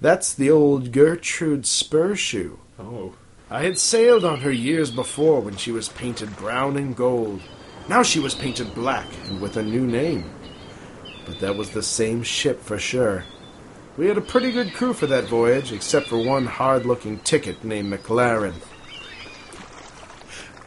[0.00, 2.58] That's the old Gertrude Spurshoe.
[2.78, 3.14] Oh.
[3.50, 7.40] I had sailed on her years before when she was painted brown and gold.
[7.88, 10.30] Now she was painted black and with a new name.
[11.24, 13.24] But that was the same ship for sure.
[13.98, 17.64] We had a pretty good crew for that voyage, except for one hard looking ticket
[17.64, 18.54] named McLaren.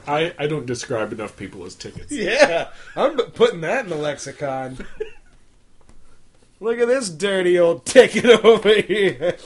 [0.06, 2.12] I, I don't describe enough people as tickets.
[2.12, 4.86] Yeah, I'm putting that in the lexicon.
[6.60, 9.38] Look at this dirty old ticket over here.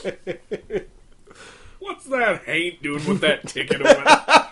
[1.78, 4.48] What's that Haint doing with that ticket over there?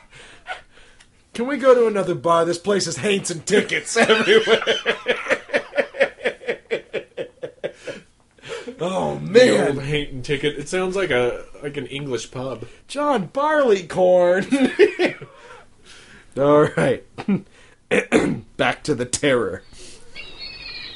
[1.34, 2.44] Can we go to another bar?
[2.44, 4.62] This place is haints and tickets everywhere.
[8.80, 10.58] Oh The old man, ticket.
[10.58, 12.66] It sounds like a like an English pub.
[12.88, 14.46] John Barleycorn.
[16.36, 17.04] All right,
[18.56, 19.62] back to the terror.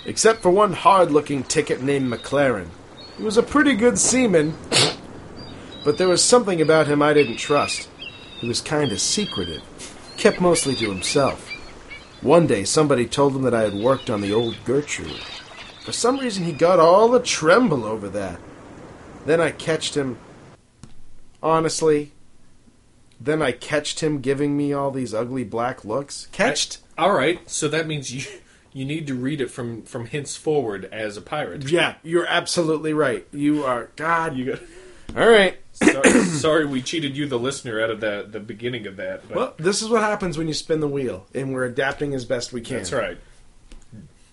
[0.05, 2.69] Except for one hard-looking ticket named McLaren.
[3.17, 4.57] He was a pretty good seaman,
[5.85, 7.89] but there was something about him I didn't trust.
[8.41, 9.63] He was kind of secretive,
[10.17, 11.49] kept mostly to himself.
[12.21, 15.21] One day, somebody told him that I had worked on the old Gertrude.
[15.89, 18.39] For some reason, he got all a tremble over that.
[19.25, 20.19] Then I catched him.
[21.43, 22.13] Honestly,
[23.19, 26.29] then I catched him giving me all these ugly black looks.
[26.31, 26.81] Catched?
[26.99, 28.31] All right, so that means you
[28.75, 31.71] you need to read it from from henceforward as a pirate.
[31.71, 33.27] Yeah, you're absolutely right.
[33.33, 33.89] You are.
[33.97, 34.61] God, You got.
[35.17, 35.57] All right.
[35.73, 39.27] Sorry, sorry, we cheated you, the listener, out of the the beginning of that.
[39.27, 42.27] But Well, this is what happens when you spin the wheel, and we're adapting as
[42.27, 42.77] best we can.
[42.77, 43.17] that's right.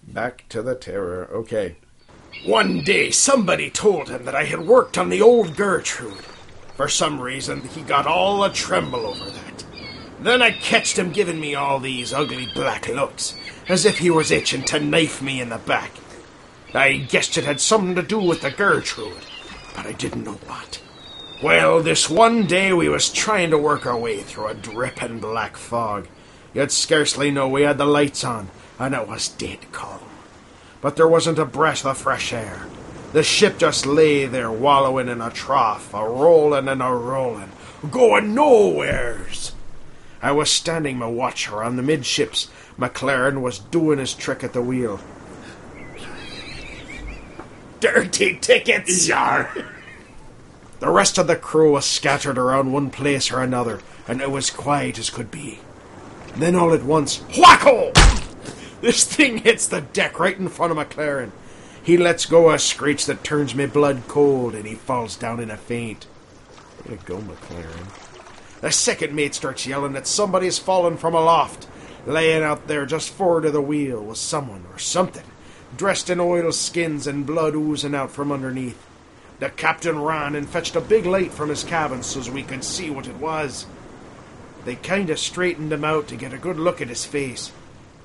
[0.08, 1.30] Back to the terror.
[1.32, 1.76] Okay.
[2.46, 6.24] One day, somebody told him that I had worked on the old Gertrude.
[6.76, 9.66] For some reason, he got all a tremble over that.
[10.20, 13.36] Then I catched him giving me all these ugly black looks,
[13.68, 15.92] as if he was itching to knife me in the back.
[16.74, 19.24] I guessed it had something to do with the Gertrude,
[19.76, 20.82] but I didn't know what.
[21.44, 25.58] Well, this one day we was trying to work our way through a dripping black
[25.58, 26.08] fog.
[26.54, 30.00] You'd scarcely know we had the lights on, and it was dead calm.
[30.82, 32.68] But there wasn't a breath of fresh air.
[33.14, 37.52] The ship just lay there wallowing in a trough, a rolling and a rolling,
[37.90, 39.54] going nowheres.
[40.22, 42.50] I was standing my watcher on the midships.
[42.78, 45.00] McLaren was doing his trick at the wheel.
[47.80, 49.08] Dirty tickets!
[49.08, 49.50] Yar!
[50.80, 54.50] The rest of the crew was scattered around one place or another, and it was
[54.50, 55.60] quiet as could be.
[56.36, 57.94] Then all at once, whacko!
[58.86, 61.32] This thing hits the deck right in front of McLaren.
[61.82, 65.50] He lets go a screech that turns me blood cold, and he falls down in
[65.50, 66.06] a faint.
[66.86, 68.62] To go, McLaren.
[68.62, 71.68] The second mate starts yelling that somebody's fallen from aloft.
[72.06, 75.26] Laying out there just forward of the wheel was someone or something,
[75.76, 78.86] dressed in oil skins and blood oozing out from underneath.
[79.40, 82.92] The captain ran and fetched a big light from his cabin so's we could see
[82.92, 83.66] what it was.
[84.64, 87.52] They kind of straightened him out to get a good look at his face.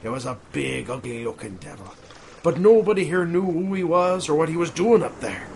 [0.03, 1.95] It was a big, ugly looking devil.
[2.43, 5.47] But nobody here knew who he was or what he was doing up there.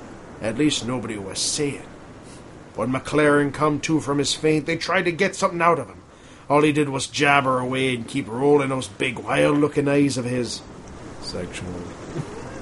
[0.43, 1.87] At least nobody was saying.
[2.75, 6.03] When McLaren come to from his faint, they tried to get something out of him.
[6.51, 10.27] All he did was jabber away and keep rolling those big, wild looking eyes of
[10.27, 10.61] his.
[11.23, 11.73] Sexual.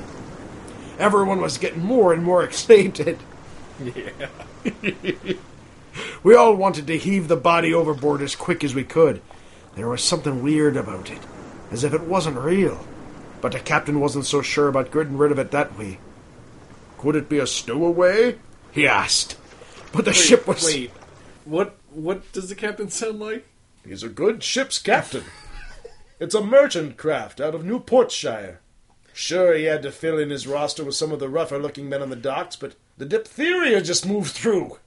[0.99, 3.19] Everyone was getting more and more excited.
[3.83, 4.29] Yeah.
[6.23, 9.21] We all wanted to heave the body overboard as quick as we could.
[9.75, 11.21] There was something weird about it,
[11.73, 12.87] as if it wasn't real.
[13.41, 15.99] But the captain wasn't so sure about getting rid of it that way.
[16.99, 18.39] Could it be a stowaway?
[18.71, 19.37] He asked.
[19.93, 20.65] But the ship was.
[20.65, 20.91] Wait,
[21.45, 23.45] what what does the captain sound like?
[23.85, 25.25] He's a good ship's captain.
[26.21, 28.59] it's a merchant craft out of Newportshire.
[29.13, 32.01] Sure, he had to fill in his roster with some of the rougher looking men
[32.01, 34.79] on the docks, but the diphtheria just moved through.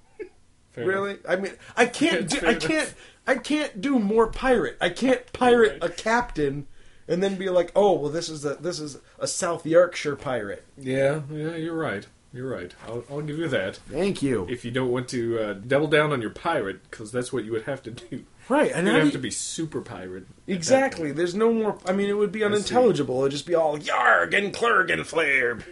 [0.72, 1.12] Fair Really?
[1.12, 1.26] enough.
[1.30, 2.28] I mean, I can't.
[2.30, 2.94] Do, I can't.
[3.28, 4.78] I can't do more pirate.
[4.82, 5.92] I can't pirate Right.
[5.92, 6.68] a captain
[7.08, 10.64] and then be like, oh, well, this is a this is a South Yorkshire pirate.
[10.78, 12.06] Yeah, yeah, you're right.
[12.34, 12.74] You're right.
[12.86, 13.78] I'll, I'll give you that.
[13.90, 14.46] Thank you.
[14.50, 17.54] If you don't want to uh, double down on your pirate, because that's what you
[17.54, 18.26] would have to do.
[18.50, 20.26] right, and You'd have you- to be super pirate.
[20.46, 21.14] exactly.
[21.14, 21.78] There's no more.
[21.86, 23.22] I mean, it would be unintelligible.
[23.22, 25.64] It'd just be all yarg and clerg and flarb.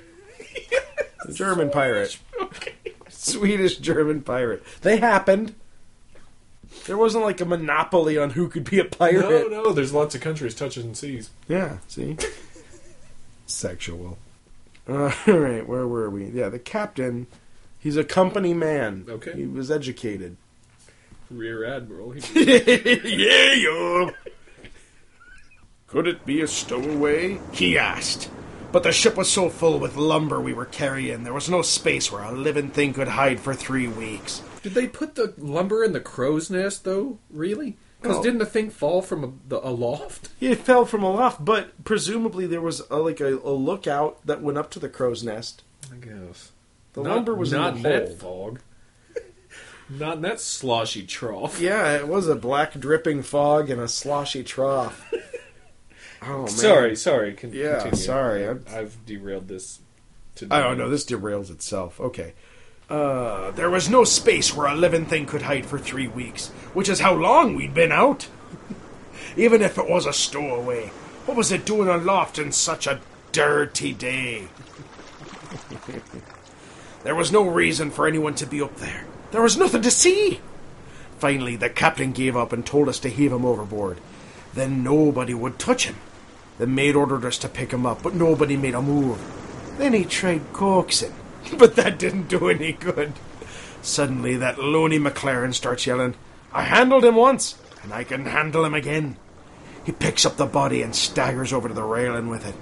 [1.33, 2.17] German pirate.
[2.41, 2.73] Okay.
[3.09, 4.63] Swedish German pirate.
[4.81, 5.55] They happened.
[6.85, 9.49] There wasn't like a monopoly on who could be a pirate.
[9.49, 11.29] No, no, there's lots of countries touching seas.
[11.47, 12.17] Yeah, see?
[13.45, 14.17] Sexual.
[14.87, 16.25] Uh, all right, where were we?
[16.25, 17.27] Yeah, the captain,
[17.79, 19.05] he's a company man.
[19.07, 19.33] Okay.
[19.33, 20.37] He was educated.
[21.31, 22.15] Rear Admiral.
[22.35, 24.11] Yeah, yo.
[25.87, 27.39] Could it be a stowaway?
[27.51, 28.29] He asked.
[28.71, 32.11] But the ship was so full with lumber we were carrying, there was no space
[32.11, 34.41] where a living thing could hide for three weeks.
[34.63, 37.19] Did they put the lumber in the crow's nest, though?
[37.29, 37.77] Really?
[38.01, 38.23] Because Oh.
[38.23, 40.29] didn't the thing fall from a, the, a loft?
[40.41, 44.57] It fell from aloft, but presumably there was a, like a, a lookout that went
[44.57, 45.63] up to the crow's nest.
[45.91, 46.51] I guess.
[46.93, 48.59] The lumber was not in the that fog.
[49.89, 51.59] not in that sloshy trough.
[51.61, 55.11] Yeah, it was a black dripping fog and a sloshy trough.
[56.25, 56.47] Oh man.
[56.47, 57.33] Sorry, sorry.
[57.33, 57.97] Con- Yeah, continue.
[57.97, 59.79] sorry, I'm- I've derailed this.
[60.35, 60.89] To I don't know.
[60.89, 61.99] This derails itself.
[61.99, 62.31] Okay.
[62.89, 66.89] Uh, there was no space where a living thing could hide for three weeks, which
[66.89, 68.27] is how long we'd been out.
[69.37, 70.87] Even if it was a stowaway,
[71.25, 72.99] what was it doing aloft in such a
[73.31, 74.47] dirty day?
[77.03, 79.05] there was no reason for anyone to be up there.
[79.31, 80.41] There was nothing to see.
[81.17, 83.97] Finally, the captain gave up and told us to heave him overboard.
[84.53, 85.95] Then nobody would touch him.
[86.57, 89.19] The mate ordered us to pick him up, but nobody made a move.
[89.77, 91.13] Then he tried coaxing,
[91.57, 93.13] but that didn't do any good.
[93.81, 96.15] Suddenly, that loony McLaren starts yelling,
[96.53, 99.17] I handled him once, and I can handle him again.
[99.83, 102.55] He picks up the body and staggers over to the railing with it.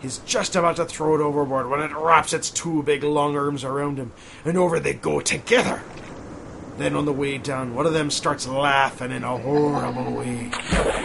[0.00, 3.64] He's just about to throw it overboard when it wraps its two big long arms
[3.64, 4.12] around him,
[4.44, 5.82] and over they go together.
[6.76, 10.50] Then on the way down, one of them starts laughing in a horrible way.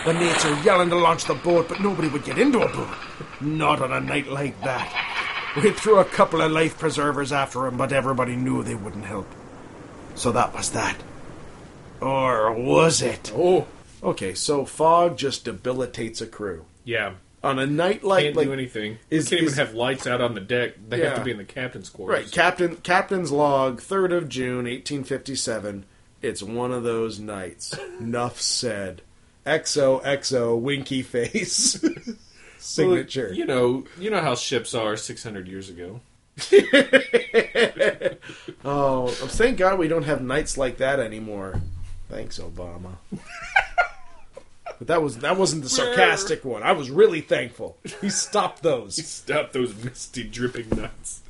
[0.06, 2.96] The mates are yelling to launch the boat, but nobody would get into a boat.
[3.42, 5.13] Not on a night like that.
[5.62, 9.28] We threw a couple of life preservers after him, but everybody knew they wouldn't help.
[10.16, 10.98] So that was that.
[12.02, 13.32] Or was it?
[13.36, 13.68] Oh,
[14.02, 16.66] Okay, so fog just debilitates a crew.
[16.84, 17.14] yeah.
[17.44, 19.00] On a night like Can't like do anything.
[19.10, 20.76] is- Can't is- even have lights out on the deck.
[20.88, 22.24] They have to be in the captain's quarters.
[22.24, 25.84] Right, Captain Captain's log, third of June, eighteen fifty seven.
[26.22, 27.78] It's one of those nights.
[28.00, 29.02] Nuff said.
[29.46, 31.84] XO XO winky face.
[32.78, 33.34] Well, Signature.
[33.34, 36.00] you know, you know how ships are 600 years ago.
[38.64, 41.62] oh, thank God we don't have nights like that anymore.
[42.10, 42.96] Thanks, Obama.
[44.80, 46.64] but that was that wasn't the sarcastic one.
[46.64, 47.78] I was really thankful.
[48.00, 48.96] He stopped those.
[48.98, 51.22] He stopped those misty dripping nuts.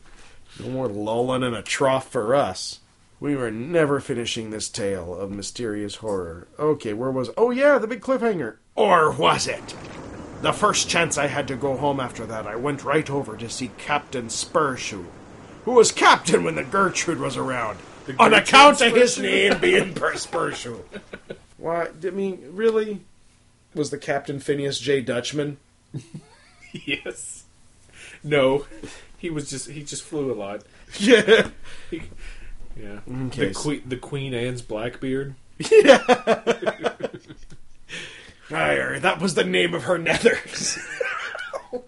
[0.60, 2.80] No more lolling in a trough for us.
[3.20, 6.48] We were never finishing this tale of mysterious horror.
[6.60, 7.32] Okay, where was?
[7.38, 8.58] Oh yeah, the big cliffhanger.
[8.76, 9.74] Or was it?
[10.44, 13.50] The first chance I had to go home after that, I went right over to
[13.50, 15.06] see Captain Spurshoe,
[15.64, 19.58] who was captain when the Gertrude was around, The on Gertrude account of his name
[19.60, 20.82] being Spurshoe.
[21.58, 21.88] Why?
[22.06, 23.00] I mean, really?
[23.74, 25.00] Was the captain Phineas J.
[25.00, 25.60] Dutchman?
[26.74, 27.46] yes.
[28.22, 28.66] No,
[29.18, 30.64] he was just he just flew a lot.
[31.00, 31.52] Yeah.
[31.90, 32.04] He,
[32.78, 33.00] yeah.
[33.08, 35.36] The queen the Queen Anne's Blackbeard.
[38.54, 40.78] That was the name of her nethers.
[41.74, 41.84] Oh,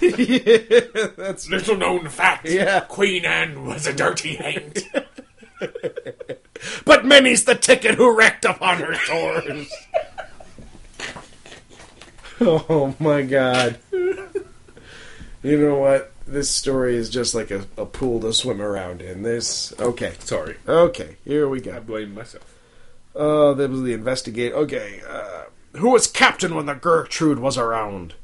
[0.00, 0.80] yeah,
[1.16, 2.48] that's Little known fact.
[2.48, 2.80] Yeah.
[2.80, 4.84] Queen Anne was a dirty haint.
[6.84, 9.72] but many's the ticket who wrecked upon her shores.
[12.40, 13.78] oh my god!
[15.42, 16.12] You know what?
[16.26, 19.22] This story is just like a, a pool to swim around in.
[19.22, 21.16] This okay, Sorry, okay.
[21.24, 21.76] Here we go.
[21.76, 22.57] I blame myself.
[23.18, 24.52] Uh, that was the investigate.
[24.52, 28.14] Okay, uh, who was captain when the Gertrude was around?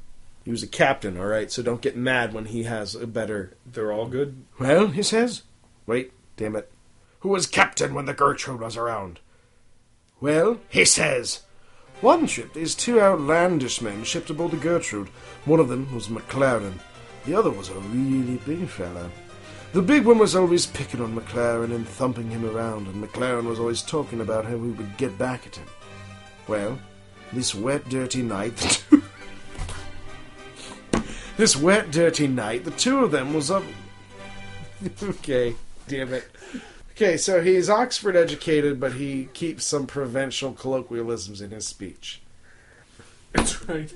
[0.44, 1.50] He was a captain, all right.
[1.50, 4.44] So don't get mad when he has a better They're all good.
[4.60, 5.42] Well, he says.
[5.86, 6.70] Wait, damn it.
[7.20, 9.18] Who was captain when the Gertrude was around?
[10.20, 11.42] Well, he says.
[12.00, 15.08] One ship, these two outlandish men shipped aboard the Gertrude.
[15.44, 16.74] One of them was McLaren.
[17.24, 19.10] The other was a really big fella.
[19.74, 23.58] The big one was always picking on McLaren and thumping him around, and McLaren was
[23.58, 25.66] always talking about how we would get back at him.
[26.46, 26.78] Well,
[27.32, 28.84] this wet, dirty night,
[31.36, 33.64] this wet, dirty night, the two of them was up.
[35.02, 35.56] okay,
[35.88, 36.30] damn it.
[36.92, 42.22] Okay, so he's Oxford educated, but he keeps some provincial colloquialisms in his speech.
[43.32, 43.92] That's right.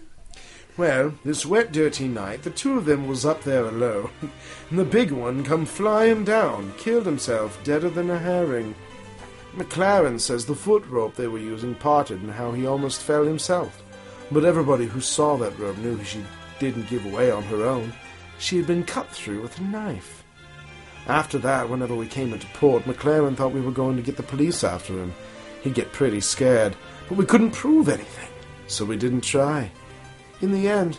[0.79, 4.11] Well, this wet, dirty night, the two of them was up there alone,
[4.71, 8.77] and the big one come flying down, killed himself, deader than a herring.
[9.57, 13.83] McLaren says the foot rope they were using parted and how he almost fell himself.
[14.31, 16.23] But everybody who saw that rope knew she
[16.61, 17.93] didn't give away on her own.
[18.39, 20.23] She had been cut through with a knife.
[21.09, 24.23] After that, whenever we came into port, McLaren thought we were going to get the
[24.23, 25.13] police after him.
[25.63, 26.77] He'd get pretty scared,
[27.09, 28.29] but we couldn't prove anything,
[28.69, 29.73] so we didn't try.
[30.41, 30.99] In the end,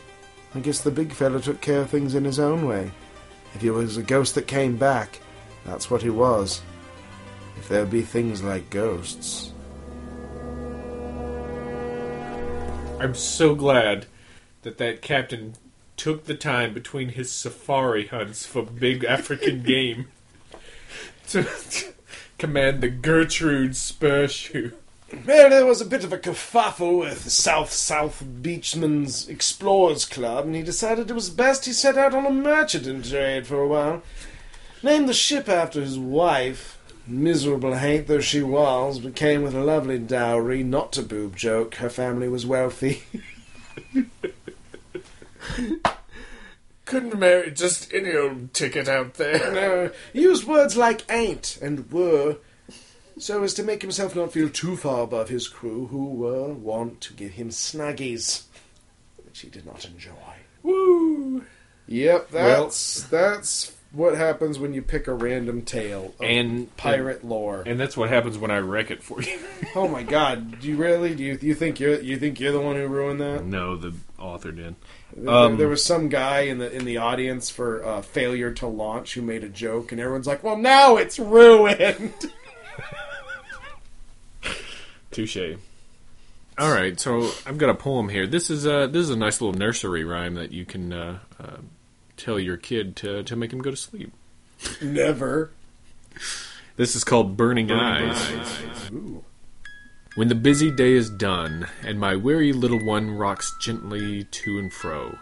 [0.54, 2.92] I guess the big fella took care of things in his own way.
[3.56, 5.20] If he was a ghost that came back,
[5.66, 6.62] that's what he was.
[7.58, 9.54] If there be things like ghosts.
[13.00, 14.08] I'm so glad
[14.64, 15.56] that that captain
[15.96, 20.08] took the time between his safari hunts for big African game
[21.30, 21.48] to
[22.38, 24.74] command the Gertrude Spurshoe.
[25.26, 30.56] Well, there was a bit of a kerfuffle with South South Beachman's Explorers Club, and
[30.56, 34.04] he decided it was best he set out on a merchant trade for a while.
[34.84, 36.78] Named the ship after his wife.
[37.08, 41.76] Miserable haint though she was, but came with a lovely dowry, not to boob joke.
[41.76, 43.02] Her family was wealthy.
[46.86, 49.52] Couldn't marry just any old ticket out there.
[49.52, 52.38] no, he used words like ain't and were,
[53.20, 57.02] so as to make himself not feel too far above his crew, who were wont
[57.02, 58.44] to give him snaggies,
[59.26, 60.12] which he did not enjoy.
[60.64, 61.44] Woo!
[61.88, 67.64] Yep, that's that's what happens when you pick a random tale of And pirate lore.
[67.66, 69.40] And that's what happens when I wreck it for you.
[69.76, 71.16] oh my god, do you really?
[71.16, 73.44] Do you, you think you're you think you're the one who ruined that?
[73.46, 74.76] no, the author did.
[75.16, 78.68] There- Um, there was some guy in the in the audience for uh, failure to
[78.68, 82.14] launch who made a joke, and everyone's like, "Well, now it's ruined."
[85.12, 85.58] Touche.
[86.58, 88.28] All right, so I've got a poem here.
[88.28, 91.58] This is a this is a nice little nursery rhyme that you can uh, uh,
[92.18, 94.12] tell your kid to to make him go to sleep.
[94.82, 95.52] Never.
[96.76, 98.32] This is called Burning, Eyes.
[100.16, 104.74] When the busy day is done, and my weary little one rocks gently to and
[104.74, 105.18] fro,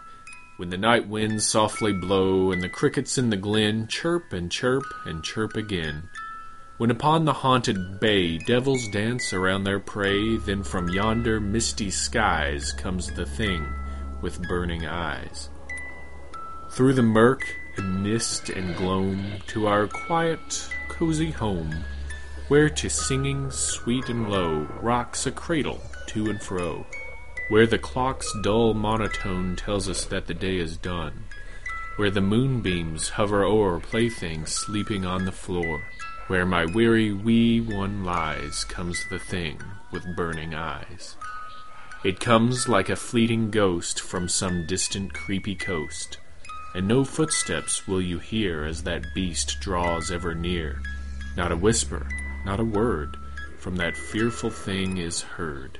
[0.56, 4.82] when the night winds softly blow, and the crickets in the glen chirp and chirp
[5.04, 6.08] and chirp again,
[6.78, 12.72] when upon the haunted bay devils dance around their prey, then from yonder misty skies
[12.72, 13.66] comes the thing
[14.22, 15.48] with burning eyes.
[16.70, 17.42] Through the murk
[17.76, 21.84] and mist and gloam to our quiet, cozy home,
[22.46, 26.86] where to singing sweet and low rocks a cradle to and fro,
[27.48, 31.24] where the clock's dull monotone tells us that the day is done,
[31.96, 35.82] where the moonbeams hover o'er playthings sleeping on the floor,
[36.28, 39.60] where my weary wee one lies, comes the thing
[39.90, 41.16] with burning eyes.
[42.04, 46.18] It comes like a fleeting ghost from some distant creepy coast,
[46.74, 50.80] and no footsteps will you hear as that beast draws ever near.
[51.36, 52.06] Not a whisper,
[52.44, 53.16] not a word
[53.58, 55.78] from that fearful thing is heard.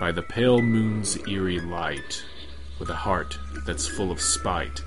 [0.00, 2.24] By the pale moon's eerie light,
[2.78, 4.80] with a heart that's full of spite,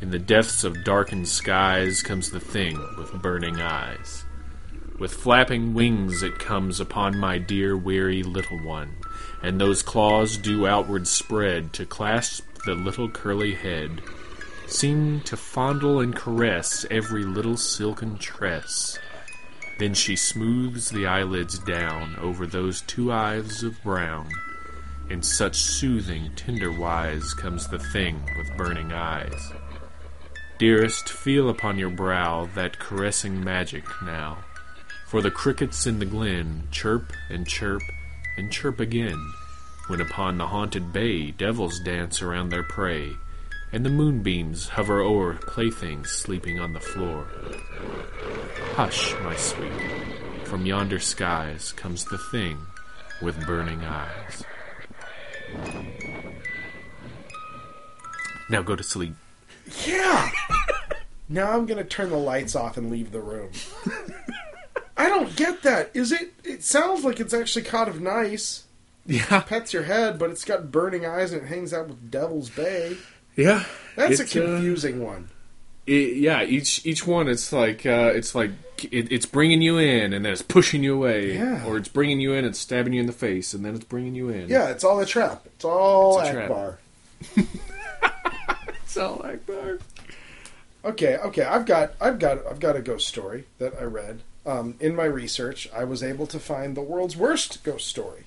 [0.00, 4.25] in the depths of darkened skies comes the thing with burning eyes.
[4.98, 8.96] With flapping wings it comes upon my dear weary little one,
[9.42, 14.00] and those claws do outward spread to clasp the little curly head,
[14.66, 18.98] seem to fondle and caress every little silken tress.
[19.78, 24.30] Then she smooths the eyelids down over those two eyes of brown.
[25.10, 29.52] In such soothing, tender wise comes the thing with burning eyes.
[30.58, 34.38] Dearest, feel upon your brow that caressing magic now.
[35.06, 37.82] For the crickets in the glen chirp and chirp
[38.36, 39.32] and chirp again,
[39.86, 43.12] when upon the haunted bay devils dance around their prey,
[43.70, 47.28] and the moonbeams hover o'er playthings sleeping on the floor.
[48.74, 49.70] Hush, my sweet,
[50.42, 52.58] from yonder skies comes the thing
[53.22, 54.42] with burning eyes.
[58.50, 59.14] Now go to sleep.
[59.86, 60.30] Yeah.
[61.28, 63.50] now I'm gonna turn the lights off and leave the room.
[64.96, 65.90] I don't get that.
[65.94, 66.32] Is it?
[66.44, 68.64] It sounds like it's actually kind of nice.
[69.04, 72.50] Yeah, Pets your head, but it's got burning eyes and it hangs out with Devil's
[72.50, 72.96] Bay.
[73.36, 73.64] yeah.
[73.94, 74.26] That's a uh,
[74.56, 75.28] confusing one.
[75.86, 78.50] it, yeah, each each one it's like uh, it's like
[78.90, 81.64] it, it's bringing you in and then it's pushing you away, Yeah.
[81.66, 84.14] or it's bringing you in and stabbing you in the face and then it's bringing
[84.16, 84.48] you in.
[84.48, 85.42] Yeah, it's all a trap.
[85.46, 86.50] It's all It's a trap.
[86.50, 86.76] Ackbar.
[88.84, 89.80] it's all Ackbar.
[90.84, 91.42] Okay, okay.
[91.44, 94.20] I've got, I've got, I've got a ghost story that I read.
[94.46, 98.24] Um, in my research, I was able to find the world's worst ghost story.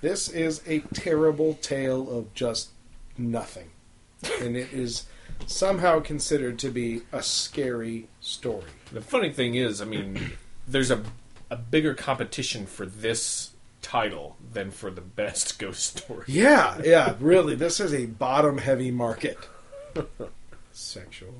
[0.00, 2.70] This is a terrible tale of just
[3.16, 3.70] nothing,
[4.40, 5.06] and it is
[5.46, 8.70] somehow considered to be a scary story.
[8.92, 10.32] The funny thing is, I mean,
[10.66, 11.02] there's a
[11.50, 13.50] a bigger competition for this
[13.80, 16.24] title than for the best ghost story.
[16.28, 17.14] Yeah, yeah.
[17.20, 19.38] Really, this is a bottom-heavy market.
[20.72, 21.34] Sexual.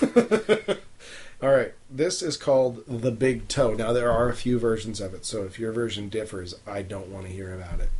[1.42, 3.74] All right, this is called the Big Toe.
[3.74, 7.08] Now there are a few versions of it, so if your version differs, I don't
[7.08, 7.90] want to hear about it.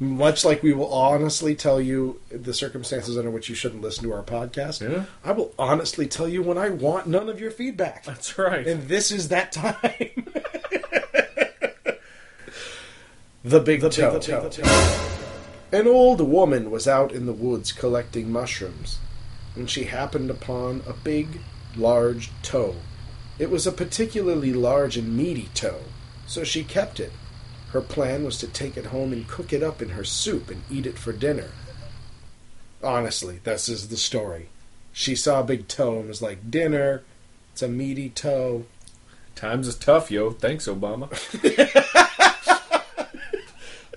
[0.00, 4.12] Much like we will honestly tell you the circumstances under which you shouldn't listen to
[4.12, 5.04] our podcast, Yeah.
[5.24, 8.04] I will honestly tell you when I want none of your feedback.
[8.04, 8.66] That's right.
[8.66, 9.84] And this is that time.
[13.44, 14.20] the Big the toe.
[15.72, 18.98] An old woman was out in the woods collecting mushrooms
[19.54, 21.40] when she happened upon a big,
[21.76, 22.76] large toe.
[23.38, 25.80] It was a particularly large and meaty toe,
[26.26, 27.12] so she kept it.
[27.70, 30.62] Her plan was to take it home and cook it up in her soup and
[30.70, 31.50] eat it for dinner.
[32.82, 34.48] Honestly, this is the story.
[34.92, 37.02] She saw big toe and was like, Dinner,
[37.52, 38.66] it's a meaty toe.
[39.34, 40.30] Times is tough, yo.
[40.30, 41.10] Thanks, Obama.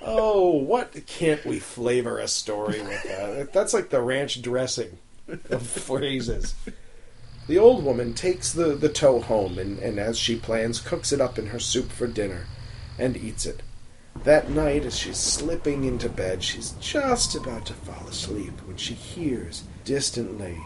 [0.10, 3.52] Oh, what can't we flavor a story with that?
[3.52, 6.56] That's like the ranch dressing of phrases.
[7.48, 11.22] The old woman takes the, the toe home and, and, as she plans, cooks it
[11.22, 12.46] up in her soup for dinner
[13.00, 13.62] and eats it.
[14.24, 18.94] That night, as she's slipping into bed, she's just about to fall asleep when she
[18.94, 20.58] hears distantly,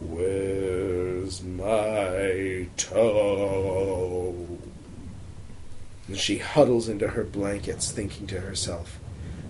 [0.00, 4.34] Where's my toe?
[6.08, 8.98] And she huddles into her blankets, thinking to herself,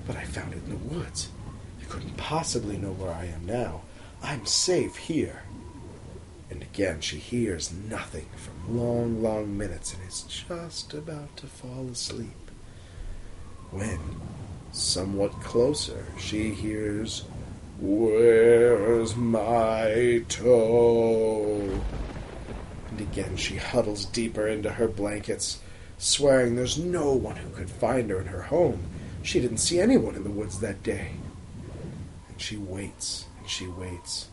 [0.06, 1.30] But I found it in the woods.
[1.80, 3.82] You couldn't possibly know where I am now.
[4.22, 5.41] I'm safe here.
[6.52, 11.88] And again she hears nothing for long, long minutes and is just about to fall
[11.90, 12.50] asleep.
[13.70, 13.98] When,
[14.70, 17.24] somewhat closer, she hears,
[17.80, 21.80] Where's my toe?
[22.90, 25.58] And again she huddles deeper into her blankets,
[25.96, 28.82] swearing there's no one who could find her in her home.
[29.22, 31.12] She didn't see anyone in the woods that day.
[32.28, 34.28] And she waits and she waits,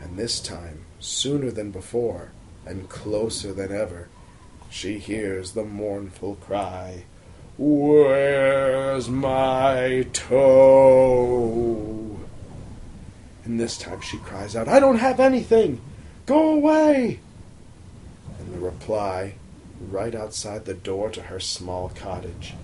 [0.00, 2.32] and this time, sooner than before,
[2.64, 4.08] and closer than ever,
[4.70, 7.04] she hears the mournful cry,
[7.58, 12.18] Where's my toe?
[13.44, 15.80] And this time she cries out, I don't have anything!
[16.26, 17.20] Go away!
[18.38, 19.34] And the reply,
[19.90, 22.54] right outside the door to her small cottage,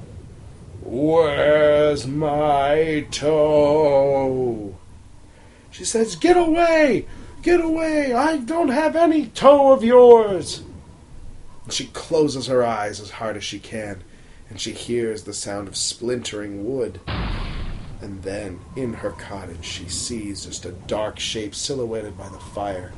[0.82, 4.76] Where's my toe?
[5.70, 7.07] She says, Get away!
[7.43, 8.12] Get away!
[8.12, 10.62] I don't have any toe of yours!
[11.70, 14.03] She closes her eyes as hard as she can,
[14.51, 17.01] and she hears the sound of splintering wood.
[18.03, 22.93] And then, in her cottage, she sees just a dark shape silhouetted by the fire,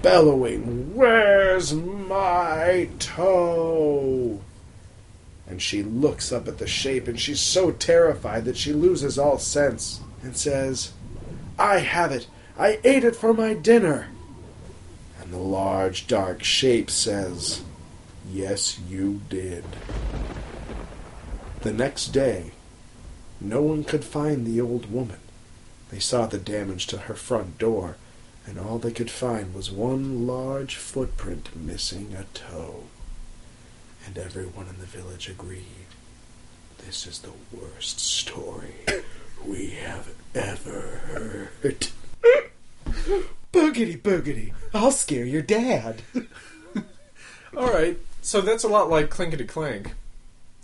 [0.00, 4.40] bellowing, Where's my toe?
[5.46, 9.38] And she looks up at the shape, and she's so terrified that she loses all
[9.38, 10.92] sense, and says,
[11.58, 12.26] I have it!
[12.58, 14.08] I ate it for my dinner!
[15.20, 17.62] And the large, dark shape says,
[18.30, 19.64] Yes, you did.
[21.60, 22.52] The next day,
[23.40, 25.18] no one could find the old woman.
[25.90, 27.96] They saw the damage to her front door,
[28.46, 32.84] and all they could find was one large footprint missing a toe.
[34.06, 35.64] And everyone in the village agreed.
[36.78, 38.76] This is the worst story
[39.44, 41.88] we have ever heard.
[43.52, 46.02] Boogity boogity, I'll scare your dad.
[47.56, 49.94] All right, so that's a lot like Clinkety Clank.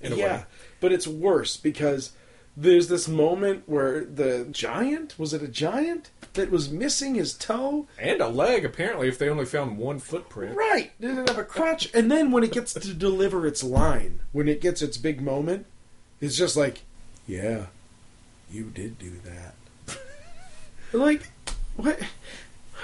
[0.00, 0.44] In a yeah, way.
[0.80, 2.12] but it's worse because
[2.56, 7.86] there's this moment where the giant was it a giant that was missing his toe?
[7.98, 10.56] And a leg, apparently, if they only found one footprint.
[10.56, 11.90] Right, didn't have a crutch.
[11.94, 15.66] And then when it gets to deliver its line, when it gets its big moment,
[16.20, 16.82] it's just like,
[17.26, 17.66] yeah,
[18.50, 19.98] you did do that.
[20.92, 21.31] like,
[21.76, 22.00] what?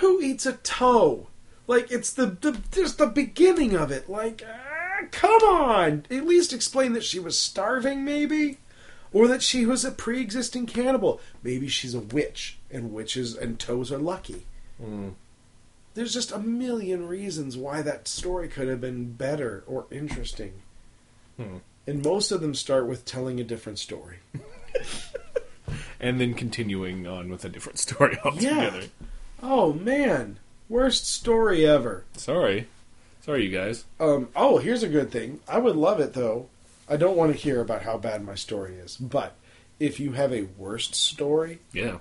[0.00, 1.26] Who eats a toe?
[1.66, 4.08] Like it's the, the just the beginning of it.
[4.08, 6.06] Like, ah, come on!
[6.10, 8.58] At least explain that she was starving, maybe,
[9.12, 11.20] or that she was a pre-existing cannibal.
[11.42, 14.46] Maybe she's a witch, and witches and toes are lucky.
[15.94, 20.52] there's just a million reasons why that story could have been better or interesting.
[21.36, 21.56] Hmm.
[21.86, 24.18] And most of them start with telling a different story.
[26.00, 28.80] And then continuing on with a different story altogether.
[28.82, 28.86] Yeah.
[29.42, 30.38] Oh man,
[30.68, 32.04] worst story ever.
[32.14, 32.68] Sorry.
[33.20, 33.84] Sorry, you guys.
[34.00, 35.40] Um, oh, here's a good thing.
[35.48, 36.48] I would love it though.
[36.88, 39.34] I don't want to hear about how bad my story is, but
[39.78, 41.98] if you have a worst story, Yeah.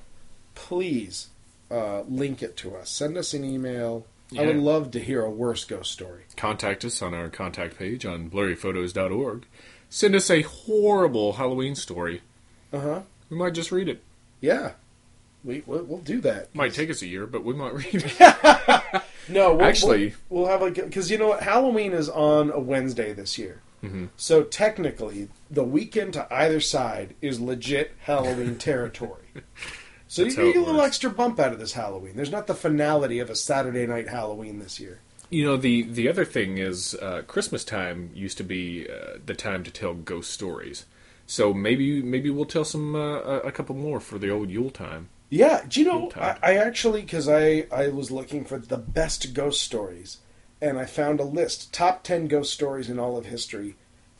[0.56, 1.28] please
[1.70, 2.90] uh, link it to us.
[2.90, 4.06] Send us an email.
[4.38, 6.24] I would love to hear a worst ghost story.
[6.36, 9.46] Contact us on our contact page on blurryphotos.org.
[9.90, 12.22] Send us a horrible Halloween story.
[12.74, 13.02] Uh huh.
[13.30, 14.02] We might just read it.
[14.42, 14.72] Yeah,
[15.44, 16.54] we we'll, we'll do that.
[16.56, 19.02] Might take us a year, but we might read it.
[19.30, 22.60] No, we'll, Actually- we'll, we'll have like because you know what Halloween is on a
[22.60, 23.60] Wednesday this year.
[23.84, 24.08] Mhm.
[24.16, 29.26] So technically, the weekend to either side is legit Halloween territory.
[30.08, 30.88] So you how get a little works.
[30.88, 32.14] extra bump out of this Halloween.
[32.16, 35.00] There's not the finality of a Saturday night Halloween this year.
[35.30, 39.34] You know, the the other thing is uh, Christmas time used to be uh, the
[39.36, 40.86] time to tell ghost stories.
[41.28, 45.10] So maybe maybe we'll tell some uh, a couple more for the old Yule time.
[45.30, 46.10] Yeah, do you know?
[46.16, 50.18] I, I actually because I I was looking for the best ghost stories,
[50.62, 53.76] and I found a list top ten ghost stories in all of history,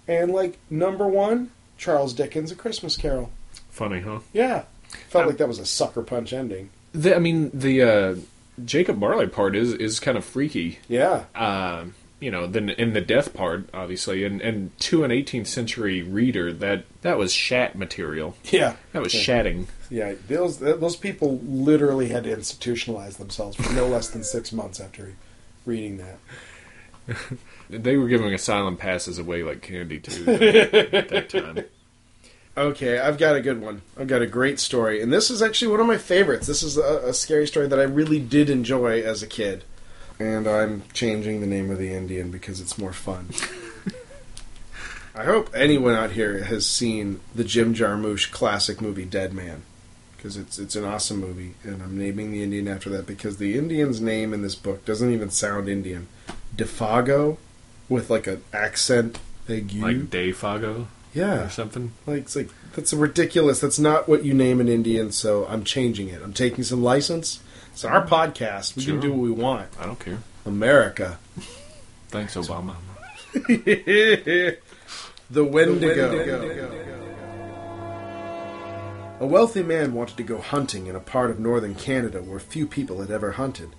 [0.08, 3.32] and like number one, Charles Dickens' A Christmas Carol.
[3.70, 4.20] Funny, huh?
[4.34, 4.64] Yeah,
[5.08, 6.72] felt Um, like that was a sucker punch ending.
[6.92, 8.16] The, I mean, the uh,
[8.66, 10.80] Jacob Marley part is is kind of freaky.
[10.90, 11.86] Yeah, Uh,
[12.20, 16.52] you know, then in the death part, obviously, and and to an 18th century reader,
[16.54, 18.36] that that was shat material.
[18.46, 19.22] yeah, That was Yeah.
[19.22, 19.68] shatting.
[19.90, 20.14] yeah.
[20.28, 25.14] Those those people literally had to institutionalize themselves for no less than six months after
[25.66, 26.18] reading that.
[27.70, 31.66] They were giving asylum passes away like candy too at that time.
[32.56, 33.82] Okay, I've got a good one.
[34.00, 36.48] I've got a great story, and this is actually one of my favorites.
[36.48, 39.64] This is a, a scary story that I really did enjoy as a kid,
[40.20, 43.30] and I'm changing the name of the Indian because it's more fun.
[45.16, 49.64] I hope anyone out here has seen the Jim Jarmusch classic movie Dead Man,
[50.16, 53.58] because it's it's an awesome movie, and I'm naming the Indian after that because the
[53.58, 56.08] Indian's name in this book doesn't even sound Indian.
[56.56, 57.38] Defago,
[57.90, 59.20] with like an accent.
[59.48, 59.70] Like
[60.10, 60.88] Day Fago
[61.18, 61.94] yeah, or something.
[62.06, 63.60] like it's like that's ridiculous.
[63.60, 65.12] That's not what you name an Indian.
[65.12, 66.22] So I'm changing it.
[66.22, 67.40] I'm taking some license.
[67.78, 68.76] It's our podcast.
[68.76, 68.94] We Sure.
[68.94, 69.70] can do what we want.
[69.80, 70.18] I don't care.
[70.48, 71.20] America.
[72.08, 72.74] Thanks, Obama.
[75.30, 76.10] the Wendigo.
[79.20, 82.66] A wealthy man wanted to go hunting in a part of northern Canada where few
[82.66, 83.70] people had ever hunted.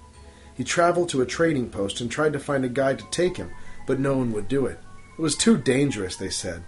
[0.54, 3.50] He traveled to a trading post and tried to find a guide to take him,
[3.84, 4.78] but no one would do it.
[5.18, 6.62] It was too dangerous, they said.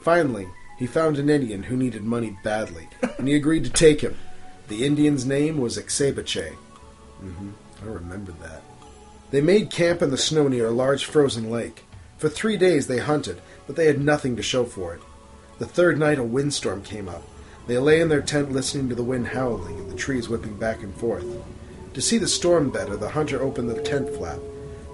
[0.00, 0.48] Finally,
[0.78, 4.16] he found an Indian who needed money badly, and he agreed to take him.
[4.72, 6.54] The Indian's name was Ixabache.
[7.20, 7.50] hmm
[7.82, 8.62] I remember that.
[9.30, 11.84] They made camp in the snow near a large frozen lake.
[12.16, 15.02] For three days they hunted, but they had nothing to show for it.
[15.58, 17.22] The third night a windstorm came up.
[17.66, 20.82] They lay in their tent listening to the wind howling and the trees whipping back
[20.82, 21.26] and forth.
[21.92, 24.40] To see the storm better, the hunter opened the tent flap,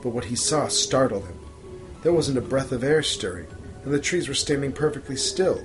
[0.03, 1.39] but what he saw startled him.
[2.03, 3.47] There wasn't a breath of air stirring,
[3.85, 5.63] and the trees were standing perfectly still,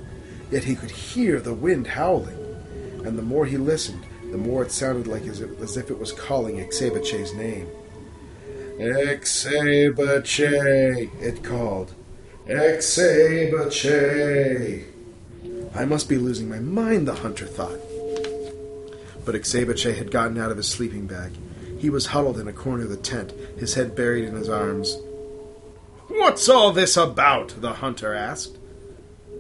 [0.52, 2.43] yet he could hear the wind howling.
[3.04, 6.00] And the more he listened, the more it sounded like as if, as if it
[6.00, 7.68] was calling Ixabache's name.
[8.80, 10.40] Ixabache,
[11.22, 11.94] it called.
[12.48, 13.54] Ixabache.
[15.76, 17.80] I must be losing my mind, the hunter thought.
[19.26, 21.32] But Ixabache had gotten out of his sleeping bag.
[21.80, 24.98] He was huddled in a corner of the tent, his head buried in his arms.
[26.08, 27.62] What's all this about?
[27.62, 28.58] the hunter asked.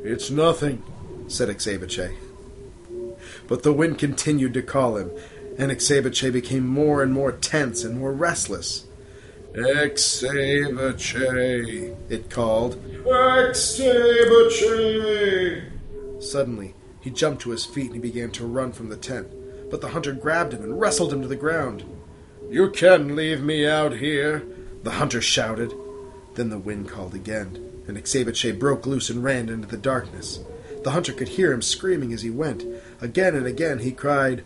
[0.03, 0.83] It's nothing,
[1.27, 2.15] said Ixabache.
[3.47, 5.11] But the wind continued to call him,
[5.57, 8.85] and Ixabache became more and more tense and more restless.
[9.53, 10.75] Ixabache,
[12.09, 12.81] it called.
[13.05, 13.83] Ixabache!
[16.19, 19.27] Suddenly, he jumped to his feet and he began to run from the tent,
[19.69, 21.83] but the hunter grabbed him and wrestled him to the ground.
[22.49, 24.43] You can't leave me out here,
[24.83, 25.73] the hunter shouted.
[26.35, 30.39] Then the wind called again, and Ixabache broke loose and ran into the darkness.
[30.83, 32.65] The hunter could hear him screaming as he went.
[32.99, 34.43] Again and again he cried,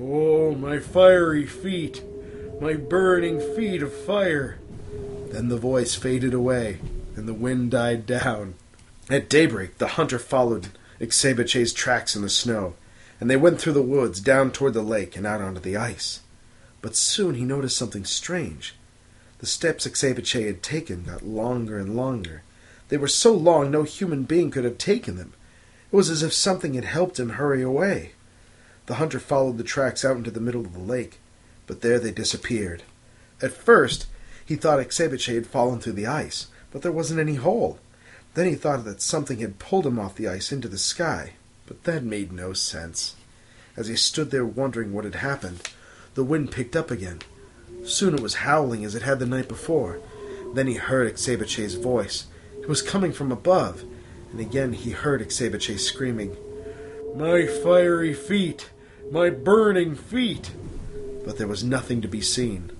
[0.00, 2.02] Oh, my fiery feet!
[2.60, 4.58] My burning feet of fire!
[5.30, 6.78] Then the voice faded away,
[7.16, 8.54] and the wind died down.
[9.10, 10.68] At daybreak, the hunter followed
[11.00, 12.74] Ixabache's tracks in the snow,
[13.20, 16.20] and they went through the woods, down toward the lake, and out onto the ice.
[16.80, 18.74] But soon he noticed something strange.
[19.38, 22.42] The steps Ixabache had taken got longer and longer.
[22.88, 25.34] They were so long no human being could have taken them.
[25.94, 28.14] It was as if something had helped him hurry away.
[28.86, 31.20] The hunter followed the tracks out into the middle of the lake,
[31.68, 32.82] but there they disappeared.
[33.40, 34.08] At first,
[34.44, 37.78] he thought Ixebeche had fallen through the ice, but there wasn't any hole.
[38.34, 41.34] Then he thought that something had pulled him off the ice into the sky,
[41.64, 43.14] but that made no sense.
[43.76, 45.62] As he stood there wondering what had happened,
[46.16, 47.20] the wind picked up again.
[47.84, 50.00] Soon it was howling as it had the night before.
[50.54, 52.26] Then he heard Ixebeche's voice.
[52.60, 53.84] It was coming from above,
[54.34, 56.36] and again he heard Ixebeche screaming,
[57.14, 58.68] My fiery feet!
[59.12, 60.50] My burning feet!
[61.24, 62.72] But there was nothing to be seen.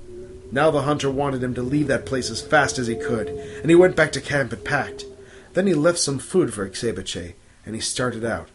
[0.51, 3.71] Now the hunter wanted him to leave that place as fast as he could, and
[3.71, 5.05] he went back to camp and packed.
[5.53, 7.35] Then he left some food for Ixebeche,
[7.65, 8.49] and he started out.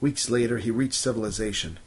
[0.00, 1.78] Weeks later, he reached civilization.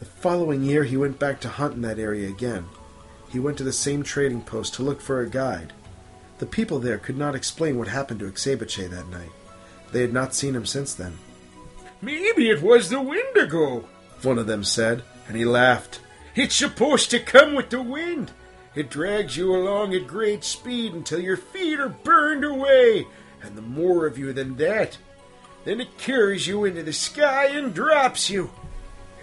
[0.00, 2.66] The following year, he went back to hunt in that area again.
[3.28, 5.72] He went to the same trading post to look for a guide.
[6.38, 9.30] The people there could not explain what happened to Ixebeche that night.
[9.92, 11.18] They had not seen him since then.
[12.00, 13.88] Maybe it was the Wendigo,
[14.22, 16.00] one of them said, and he laughed.
[16.34, 18.30] It's supposed to come with the wind.
[18.74, 23.06] It drags you along at great speed until your feet are burned away,
[23.42, 24.98] and the more of you than that.
[25.64, 28.50] Then it carries you into the sky and drops you.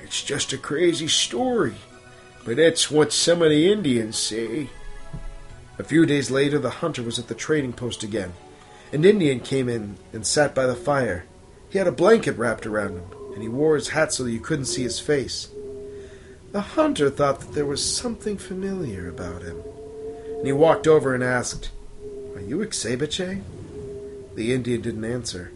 [0.04, 1.76] It's just a crazy story,
[2.44, 4.70] but that's what some of the Indians say.
[5.80, 8.34] A few days later, the hunter was at the trading post again.
[8.96, 11.26] An Indian came in and sat by the fire.
[11.70, 14.40] He had a blanket wrapped around him, and he wore his hat so that you
[14.40, 15.50] couldn't see his face.
[16.54, 19.62] The hunter thought that there was something familiar about him,
[20.38, 21.72] and he walked over and asked,
[22.36, 23.42] Are you Ixebeche?
[24.36, 25.52] The Indian didn't answer.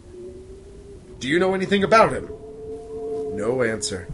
[1.18, 2.28] Do you know anything about him?
[3.32, 4.08] No answer.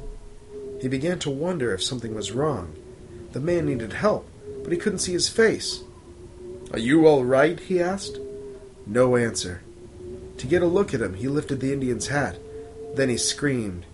[0.81, 2.77] He began to wonder if something was wrong.
[3.33, 4.31] The man needed help,
[4.63, 5.83] but he couldn't see his face.
[6.73, 7.59] Are you all right?
[7.59, 8.21] he asked.
[8.87, 9.63] No answer.
[10.39, 12.39] To get a look at him, he lifted the Indian's hat.
[12.95, 13.85] Then he screamed.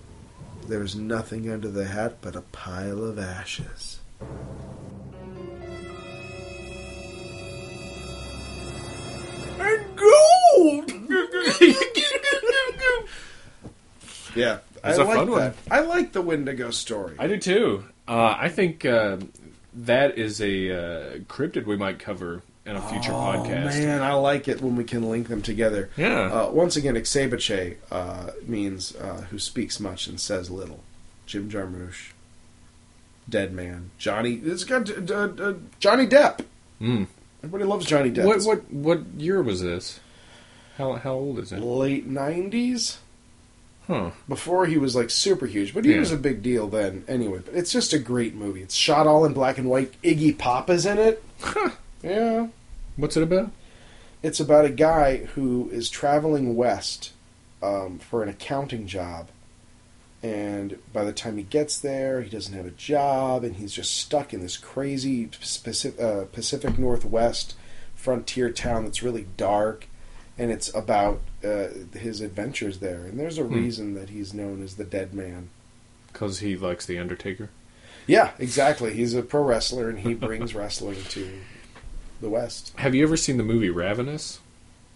[0.68, 3.98] There was nothing under the hat but a pile of ashes.
[9.58, 10.90] And gold!
[14.34, 15.32] yeah, It's I a like fun that.
[15.32, 15.54] one.
[15.70, 17.16] I like the Wendigo story.
[17.18, 17.84] I do too.
[18.08, 19.18] Uh, I think uh,
[19.74, 23.64] that is a uh, cryptid we might cover in a future oh, podcast.
[23.78, 25.90] man, I like it when we can link them together.
[25.96, 26.22] Yeah.
[26.22, 30.80] Uh, once again, Ixebeche uh, means uh, who speaks much and says little.
[31.26, 32.12] Jim Jarmusch,
[33.28, 34.34] Dead Man, Johnny.
[34.34, 36.44] It's got uh, uh, Johnny Depp.
[36.80, 37.06] Mm.
[37.42, 38.24] Everybody loves Johnny Depp.
[38.26, 40.00] What what what year was this?
[40.78, 41.60] How how old is it?
[41.60, 42.98] Late nineties.
[43.86, 44.10] Huh.
[44.28, 46.00] Before he was like super huge, but he Yeah.
[46.00, 47.04] was a big deal then.
[47.08, 48.62] Anyway, but it's just a great movie.
[48.62, 49.92] It's shot all in black and white.
[50.02, 51.22] Iggy Pop is in it.
[52.02, 52.48] Yeah.
[52.96, 53.50] What's it about?
[54.22, 57.12] It's about a guy who is traveling west
[57.62, 59.28] um, for an accounting job.
[60.22, 63.96] And by the time he gets there, he doesn't have a job, and he's just
[63.96, 67.56] stuck in this crazy Pacific, uh, Pacific Northwest
[67.96, 69.86] frontier town that's really dark.
[70.38, 73.02] And it's about uh, his adventures there.
[73.04, 73.54] And there's a Hmm.
[73.54, 75.48] reason that he's known as the Dead Man.
[76.12, 77.50] Because he likes the Undertaker.
[78.06, 78.92] Yeah, exactly.
[78.94, 81.28] He's a pro wrestler, and he brings wrestling to
[82.22, 82.72] the West.
[82.78, 84.40] Have you ever seen the movie Ravenous?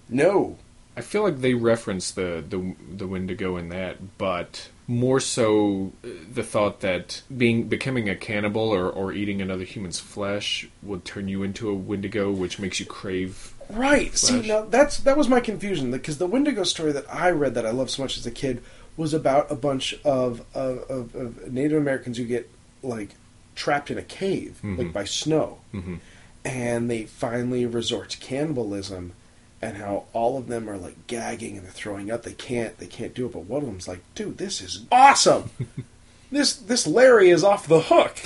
[0.09, 0.57] No.
[0.97, 6.09] I feel like they reference the the the Wendigo in that, but more so uh,
[6.33, 11.29] the thought that being becoming a cannibal or, or eating another human's flesh would turn
[11.29, 13.53] you into a Wendigo, which makes you crave.
[13.69, 14.17] Right.
[14.17, 17.67] See, now that's that was my confusion because the Wendigo story that I read that
[17.67, 18.63] I loved so much as a kid
[18.97, 22.49] was about a bunch of of, of, of Native Americans who get
[22.83, 23.11] like
[23.55, 24.93] trapped in a cave, like Mhm.
[24.95, 25.97] by snow, hmm
[26.47, 29.13] and they finally resort to cannibalism,
[29.61, 32.23] and how all of them are like gagging and they're throwing up.
[32.23, 35.51] They can't they can't do it, but one of them's like, "Dude, this is awesome.
[36.31, 38.17] this this Larry is off the hook."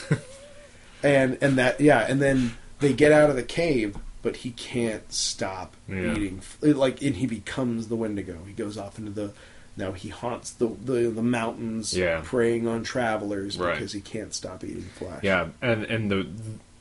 [1.03, 5.11] and and that yeah, and then they get out of the cave, but he can't
[5.13, 6.13] stop Yeah.
[6.13, 6.43] eating.
[6.61, 8.39] Like, and he becomes the Wendigo.
[8.47, 9.33] He goes off into the
[9.77, 12.21] now he haunts the the, the mountains, Yeah.
[12.23, 13.75] preying on travelers Right.
[13.75, 15.23] because he can't stop eating flesh.
[15.23, 16.27] Yeah, and and the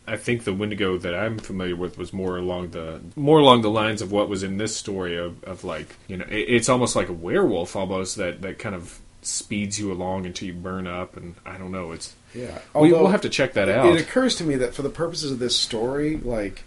[0.10, 3.70] I think the Wendigo that I'm familiar with was more along the more along the
[3.70, 6.96] lines of what was in this story of, of like you know it, it's almost
[6.96, 11.16] like a werewolf almost that that kind of speeds you along until you burn up
[11.18, 12.60] and I don't know it's yeah.
[12.74, 13.86] we, Although- we'll have to check that out.
[13.88, 16.64] It occurs to me that for the purposes of this story, like,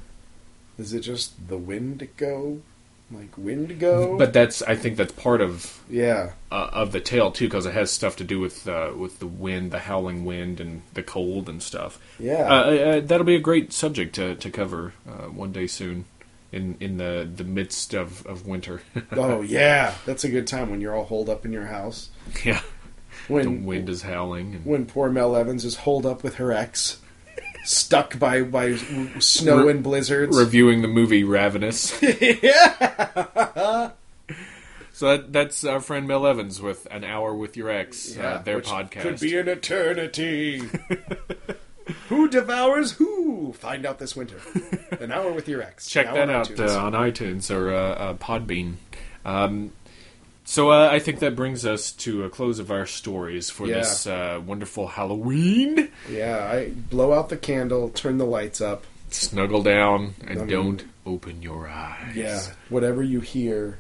[0.79, 2.61] is it just the Wendigo?
[3.13, 4.17] Like Wendigo?
[4.17, 7.75] But that's I think that's part of yeah, uh, of the tale too because it
[7.75, 11.49] has stuff to do with uh, with the wind, the howling wind, and the cold
[11.49, 11.99] and stuff.
[12.19, 12.49] yeah.
[12.49, 16.07] Uh, uh, that'll be a great subject to to cover uh, one day soon,
[16.53, 18.81] in in the the midst of of winter.
[19.13, 22.11] oh yeah, that's a good time when you're all holed up in your house.
[22.45, 22.63] yeah,
[23.29, 24.55] When the wind is howling.
[24.55, 26.99] And, when poor Mel Evans is holed up with her ex.
[27.65, 28.77] Stuck by by
[29.19, 30.37] snow Re- and blizzards.
[30.37, 32.01] reviewing the movie Ravenous.
[32.21, 33.91] yeah.
[34.95, 38.57] So that, that's our friend Mel Evans with an hour with your ex, uh, their
[38.57, 39.01] which podcast.
[39.01, 40.63] could be an eternity.
[42.09, 43.53] who devours who?
[43.55, 44.41] Find out this winter.
[45.01, 45.89] An hour with your ex.
[45.89, 48.75] Check that out uh, on iTunes or uh, uh, Podbean.
[49.25, 49.73] Um,
[50.45, 53.75] so uh, I think that brings us to a close of our stories for Yeah.
[53.79, 55.91] this uh, wonderful Halloween.
[56.11, 58.85] yeah, I blow out the candle, turn the lights up.
[59.11, 62.17] Snuggle down and I mean- don't open your eyes.
[62.17, 62.41] Yeah,
[62.71, 63.79] whatever you hear,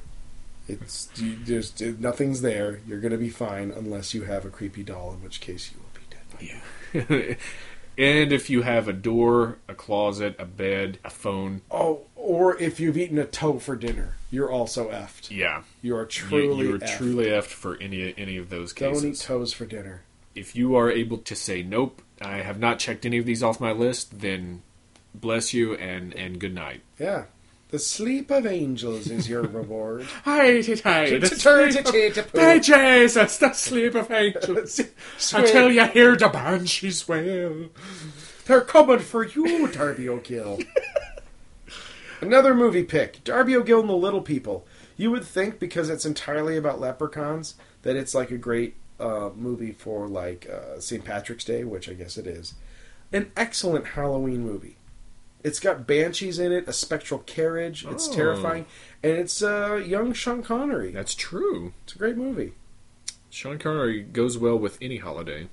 [0.68, 2.80] it's you, there's nothing's there.
[2.86, 5.90] You're gonna be fine unless you have a creepy doll, in which case you will
[5.94, 6.58] be dead.
[7.00, 7.34] Yeah.
[7.98, 12.02] and if you have a door, a closet, a bed, a phone, Oh,
[12.32, 15.30] or if you've eaten a toe for dinner, you're also effed.
[15.30, 16.96] yeah, You are truly you're effed.
[16.96, 19.02] truly effed for any any of those cases.
[19.02, 20.02] Don't eat toes for dinner.
[20.34, 23.60] if you are able to say nope, I have not checked any of these off
[23.60, 24.62] my list, then
[25.14, 26.80] bless you and and good night.
[26.98, 27.24] Yeah,
[27.68, 30.04] the sleep of angels is your reward.
[30.24, 34.80] Hi, hi, Hey, Jesus, the sleep of angels.
[35.34, 37.68] Until you, hear the banshees wail.
[38.46, 40.58] They're coming for you, Darby O'Gill.
[42.22, 44.64] Another movie pick Darby O'Gill and the Little People.
[44.96, 49.72] You would think because it's entirely about leprechauns that it's like a great uh, movie
[49.72, 51.04] for like uh, St.
[51.04, 52.54] Patrick's Day, which I guess it is.
[53.12, 54.76] An excellent Halloween movie.
[55.42, 57.84] It's got banshees in it, a spectral carriage.
[57.84, 58.14] It's Oh.
[58.14, 58.66] terrifying,
[59.02, 60.92] and it's uh, young Sean Connery.
[60.92, 61.72] That's true.
[61.82, 62.52] It's a great movie.
[63.28, 65.48] Sean Connery goes well with any holiday.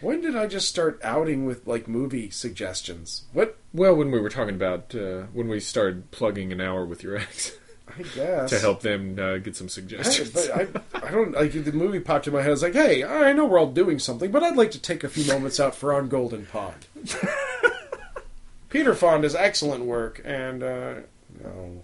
[0.00, 3.24] When did I just start outing with like movie suggestions?
[3.32, 3.56] What?
[3.72, 7.16] Well, when we were talking about uh, when we started plugging an hour with your
[7.18, 7.56] ex
[7.98, 10.30] I guess to help them uh, get some I, suggestions.
[10.30, 10.50] but
[10.94, 12.48] I, I don't like the movie popped in my head.
[12.48, 15.02] I was like, hey, I know we're all doing something, but I'd like to take
[15.04, 16.86] a few moments out for on Golden Pond.
[18.68, 20.94] Peter Fonda's excellent work, and uh,
[21.42, 21.82] no,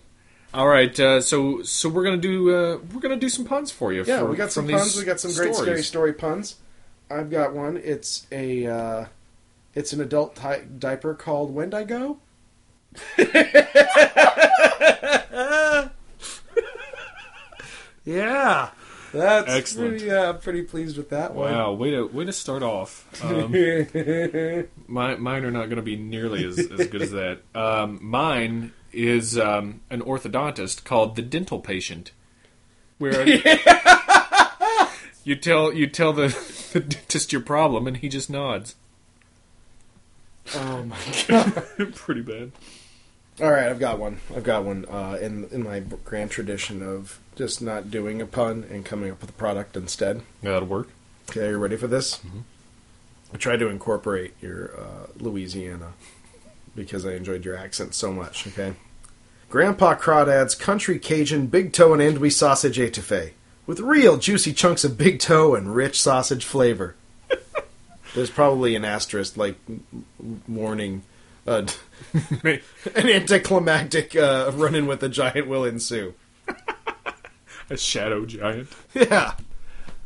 [0.55, 3.93] All right, uh, so so we're gonna do uh, we're gonna do some puns for
[3.93, 4.05] you.
[4.07, 4.97] yeah, for- we got some puns.
[4.97, 5.69] We got some great stories.
[5.69, 6.57] scary story puns.
[7.11, 7.77] I've got one.
[7.77, 9.07] It's a uh,
[9.75, 12.19] it's an adult ti diaper called "When I Go."
[18.05, 18.71] yeah,
[19.13, 19.91] that's Excellent.
[19.91, 21.53] Pretty, uh, I'm pretty pleased with that one.
[21.53, 23.05] Wow, way to way to start off.
[23.23, 23.53] Um,
[24.87, 27.41] my, mine are not going to be nearly as, as good as that.
[27.55, 32.13] Um, mine is um, an orthodontist called the dental patient,
[32.99, 33.13] where
[35.27, 36.29] you tell you tell the,
[36.73, 38.77] the dentist your problem and he just nods.
[40.55, 40.97] oh my
[41.29, 41.95] god.
[41.95, 42.53] Pretty bad.
[43.43, 44.21] All right, I've got one.
[44.35, 48.65] I've got one uh, in in my grand tradition of just not doing a pun
[48.71, 50.23] and coming up with a product instead.
[50.43, 50.89] Yeah, that'll work.
[51.29, 52.21] Okay, are you ready for this?
[53.35, 55.93] I tried to incorporate your uh, Louisiana
[56.77, 58.47] because I enjoyed your accent so much.
[58.47, 58.75] Okay,
[59.51, 63.33] Grandpa Crawdad's country Cajun big toe and andouille sausage etouffee
[63.67, 66.95] with real juicy chunks of big toe and rich sausage flavor.
[68.15, 69.57] There's probably an asterisk like
[70.49, 71.03] warning.
[71.47, 71.67] Uh,
[72.45, 72.61] an
[73.09, 76.15] anticlimactic uh, run-in with a giant will ensue.
[77.71, 78.69] A shadow giant.
[78.95, 79.33] Yeah,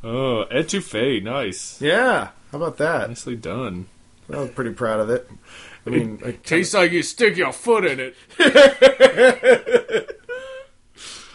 [0.03, 1.79] Oh, etouffee, nice.
[1.81, 2.29] yeah.
[2.53, 3.09] How about that?
[3.09, 3.87] Nicely done.
[4.33, 5.29] I was pretty proud of it.
[5.87, 8.17] I mean, I Tastes like you stick your foot in it.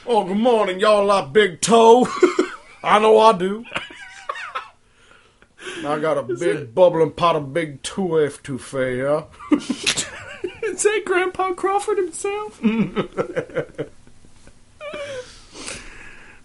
[0.07, 1.05] Oh, good morning, y'all.
[1.05, 2.07] Like big toe.
[2.83, 3.65] I know I do.
[5.85, 9.23] I got a big bubbling pot of big two F touffee, yeah?
[9.51, 12.59] Is that Grandpa Crawford himself?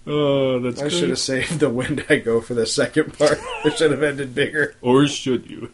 [0.06, 0.92] oh, that's I great.
[0.92, 3.38] should have saved the When I Go for the second part.
[3.64, 4.74] it should have ended bigger.
[4.80, 5.70] Or should you?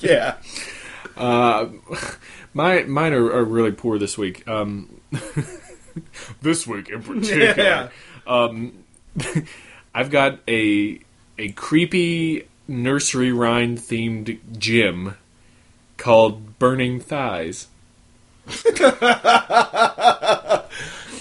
[0.00, 0.36] Yeah.
[1.16, 1.68] Uh,
[2.54, 4.46] my mine are, are really poor this week.
[4.46, 5.00] Um,
[6.42, 7.54] this week in particular.
[7.56, 7.88] Yeah.
[8.26, 8.84] Um,
[9.94, 11.00] I've got a
[11.38, 15.16] a creepy nursery rhyme themed gym
[15.96, 17.66] called Burning Thighs.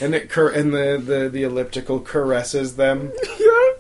[0.02, 3.12] And it cur- and the, the, the elliptical caresses them.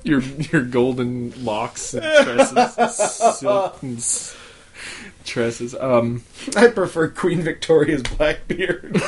[0.03, 2.95] Your your golden locks and tresses,
[3.39, 4.35] silk and s-
[5.25, 5.73] tresses.
[5.75, 6.23] Um,
[6.55, 9.01] I prefer Queen Victoria's black beard.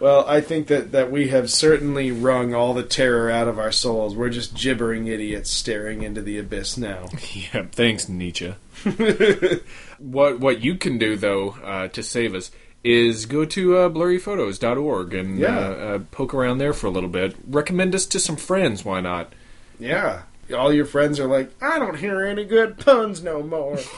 [0.00, 3.70] Well, I think that, that we have certainly wrung all the terror out of our
[3.72, 4.16] souls.
[4.16, 7.08] We're just gibbering idiots staring into the abyss now.
[7.32, 8.54] yeah, thanks Nietzsche.
[9.98, 12.50] what what you can do though uh, to save us
[12.82, 15.56] is go to uh, blurryphotos.org and Yeah.
[15.56, 17.36] uh, uh, poke around there for a little bit.
[17.48, 18.84] Recommend us to some friends.
[18.84, 19.32] Why not?
[19.78, 20.22] Yeah.
[20.52, 23.78] all your friends are like, I don't hear any good puns no more.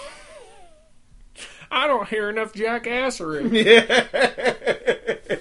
[1.74, 3.52] I don't hear enough jackassery.
[5.28, 5.36] yeah.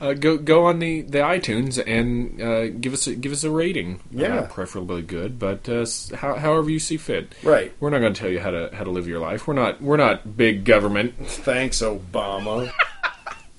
[0.00, 3.50] Uh, go go on the, the iTunes and uh, give us a, give us a
[3.50, 4.00] rating.
[4.10, 4.40] Yeah.
[4.40, 7.34] uh, preferably good, but uh, how, however you see fit.
[7.42, 7.72] Right.
[7.80, 9.48] We're not going to tell you how to how to live your life.
[9.48, 11.14] We're not we're not big government.
[11.26, 12.70] Thanks, Obama.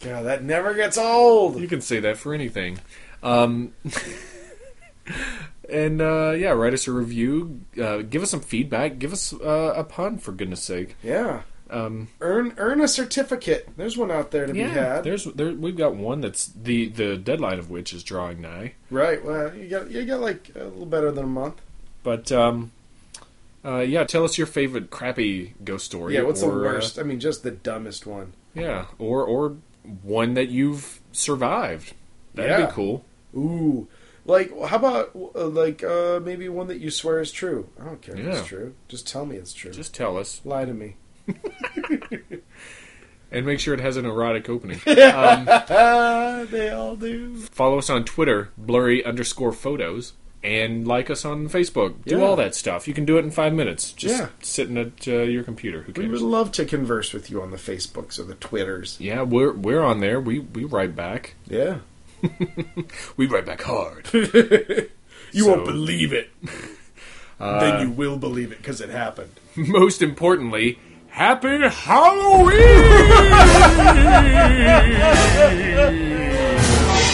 [0.02, 1.60] God, that never gets old.
[1.60, 2.80] You can say that for anything.
[3.24, 3.74] Um,
[5.70, 7.62] and uh, yeah, write us a review.
[7.82, 9.00] Uh, give us some feedback.
[9.00, 10.96] Give us uh, a pun for goodness sake.
[11.02, 11.42] Yeah.
[11.70, 13.70] Um, Earn earn a certificate.
[13.76, 15.04] There's one out there to be had.
[15.04, 18.74] there's there, we've got one that's the the deadline of which is drawing nigh.
[18.92, 19.24] Right.
[19.26, 21.60] Well, you got you got like a little better than a month.
[22.04, 22.72] But um,
[23.64, 26.14] uh, yeah, tell us your favorite crappy ghost story.
[26.14, 26.22] Yeah.
[26.22, 27.00] What's or, the uh, worst?
[27.00, 28.34] I mean, just the dumbest one.
[28.54, 29.58] yeah, or or
[30.04, 31.94] one that you've survived.
[32.36, 32.66] That'd Yeah.
[32.68, 33.06] be cool.
[33.36, 33.88] Ooh.
[34.28, 37.70] Like, how about uh, like uh, maybe one that you swear is true?
[37.80, 38.76] I don't care if it's true.
[38.88, 39.72] Just tell me it's true.
[39.72, 40.96] Just tell us, lie to me.
[43.32, 44.80] And make sure it has an erotic opening.
[44.88, 47.36] Ah, they all do.
[47.38, 50.14] Follow us on Twitter, blurry underscore photos,
[50.44, 51.96] and like us on Facebook.
[52.06, 52.24] Do Yeah.
[52.24, 52.88] all that stuff.
[52.88, 53.92] You can do it in five minutes.
[53.94, 54.28] Just Yeah.
[54.42, 55.82] sitting at uh, your computer.
[55.82, 56.12] Who We cares?
[56.12, 58.98] would love to converse with you on the Facebooks or the Twitters.
[59.00, 60.20] yeah, we're we're on there.
[60.20, 61.36] We we write back.
[61.48, 61.80] Yeah.
[63.18, 64.08] We write back hard.
[65.32, 66.30] You So- won't believe it.
[67.40, 69.32] then you will believe it because it happened.
[69.58, 70.80] Most importantly,
[71.16, 72.60] Happy Halloween!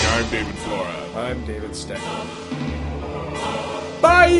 [0.10, 0.95] I'm David Flora.
[1.16, 2.02] I'm David Stecker.
[4.02, 4.39] Bye!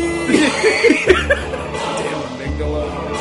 [2.02, 3.11] Damn amygdala.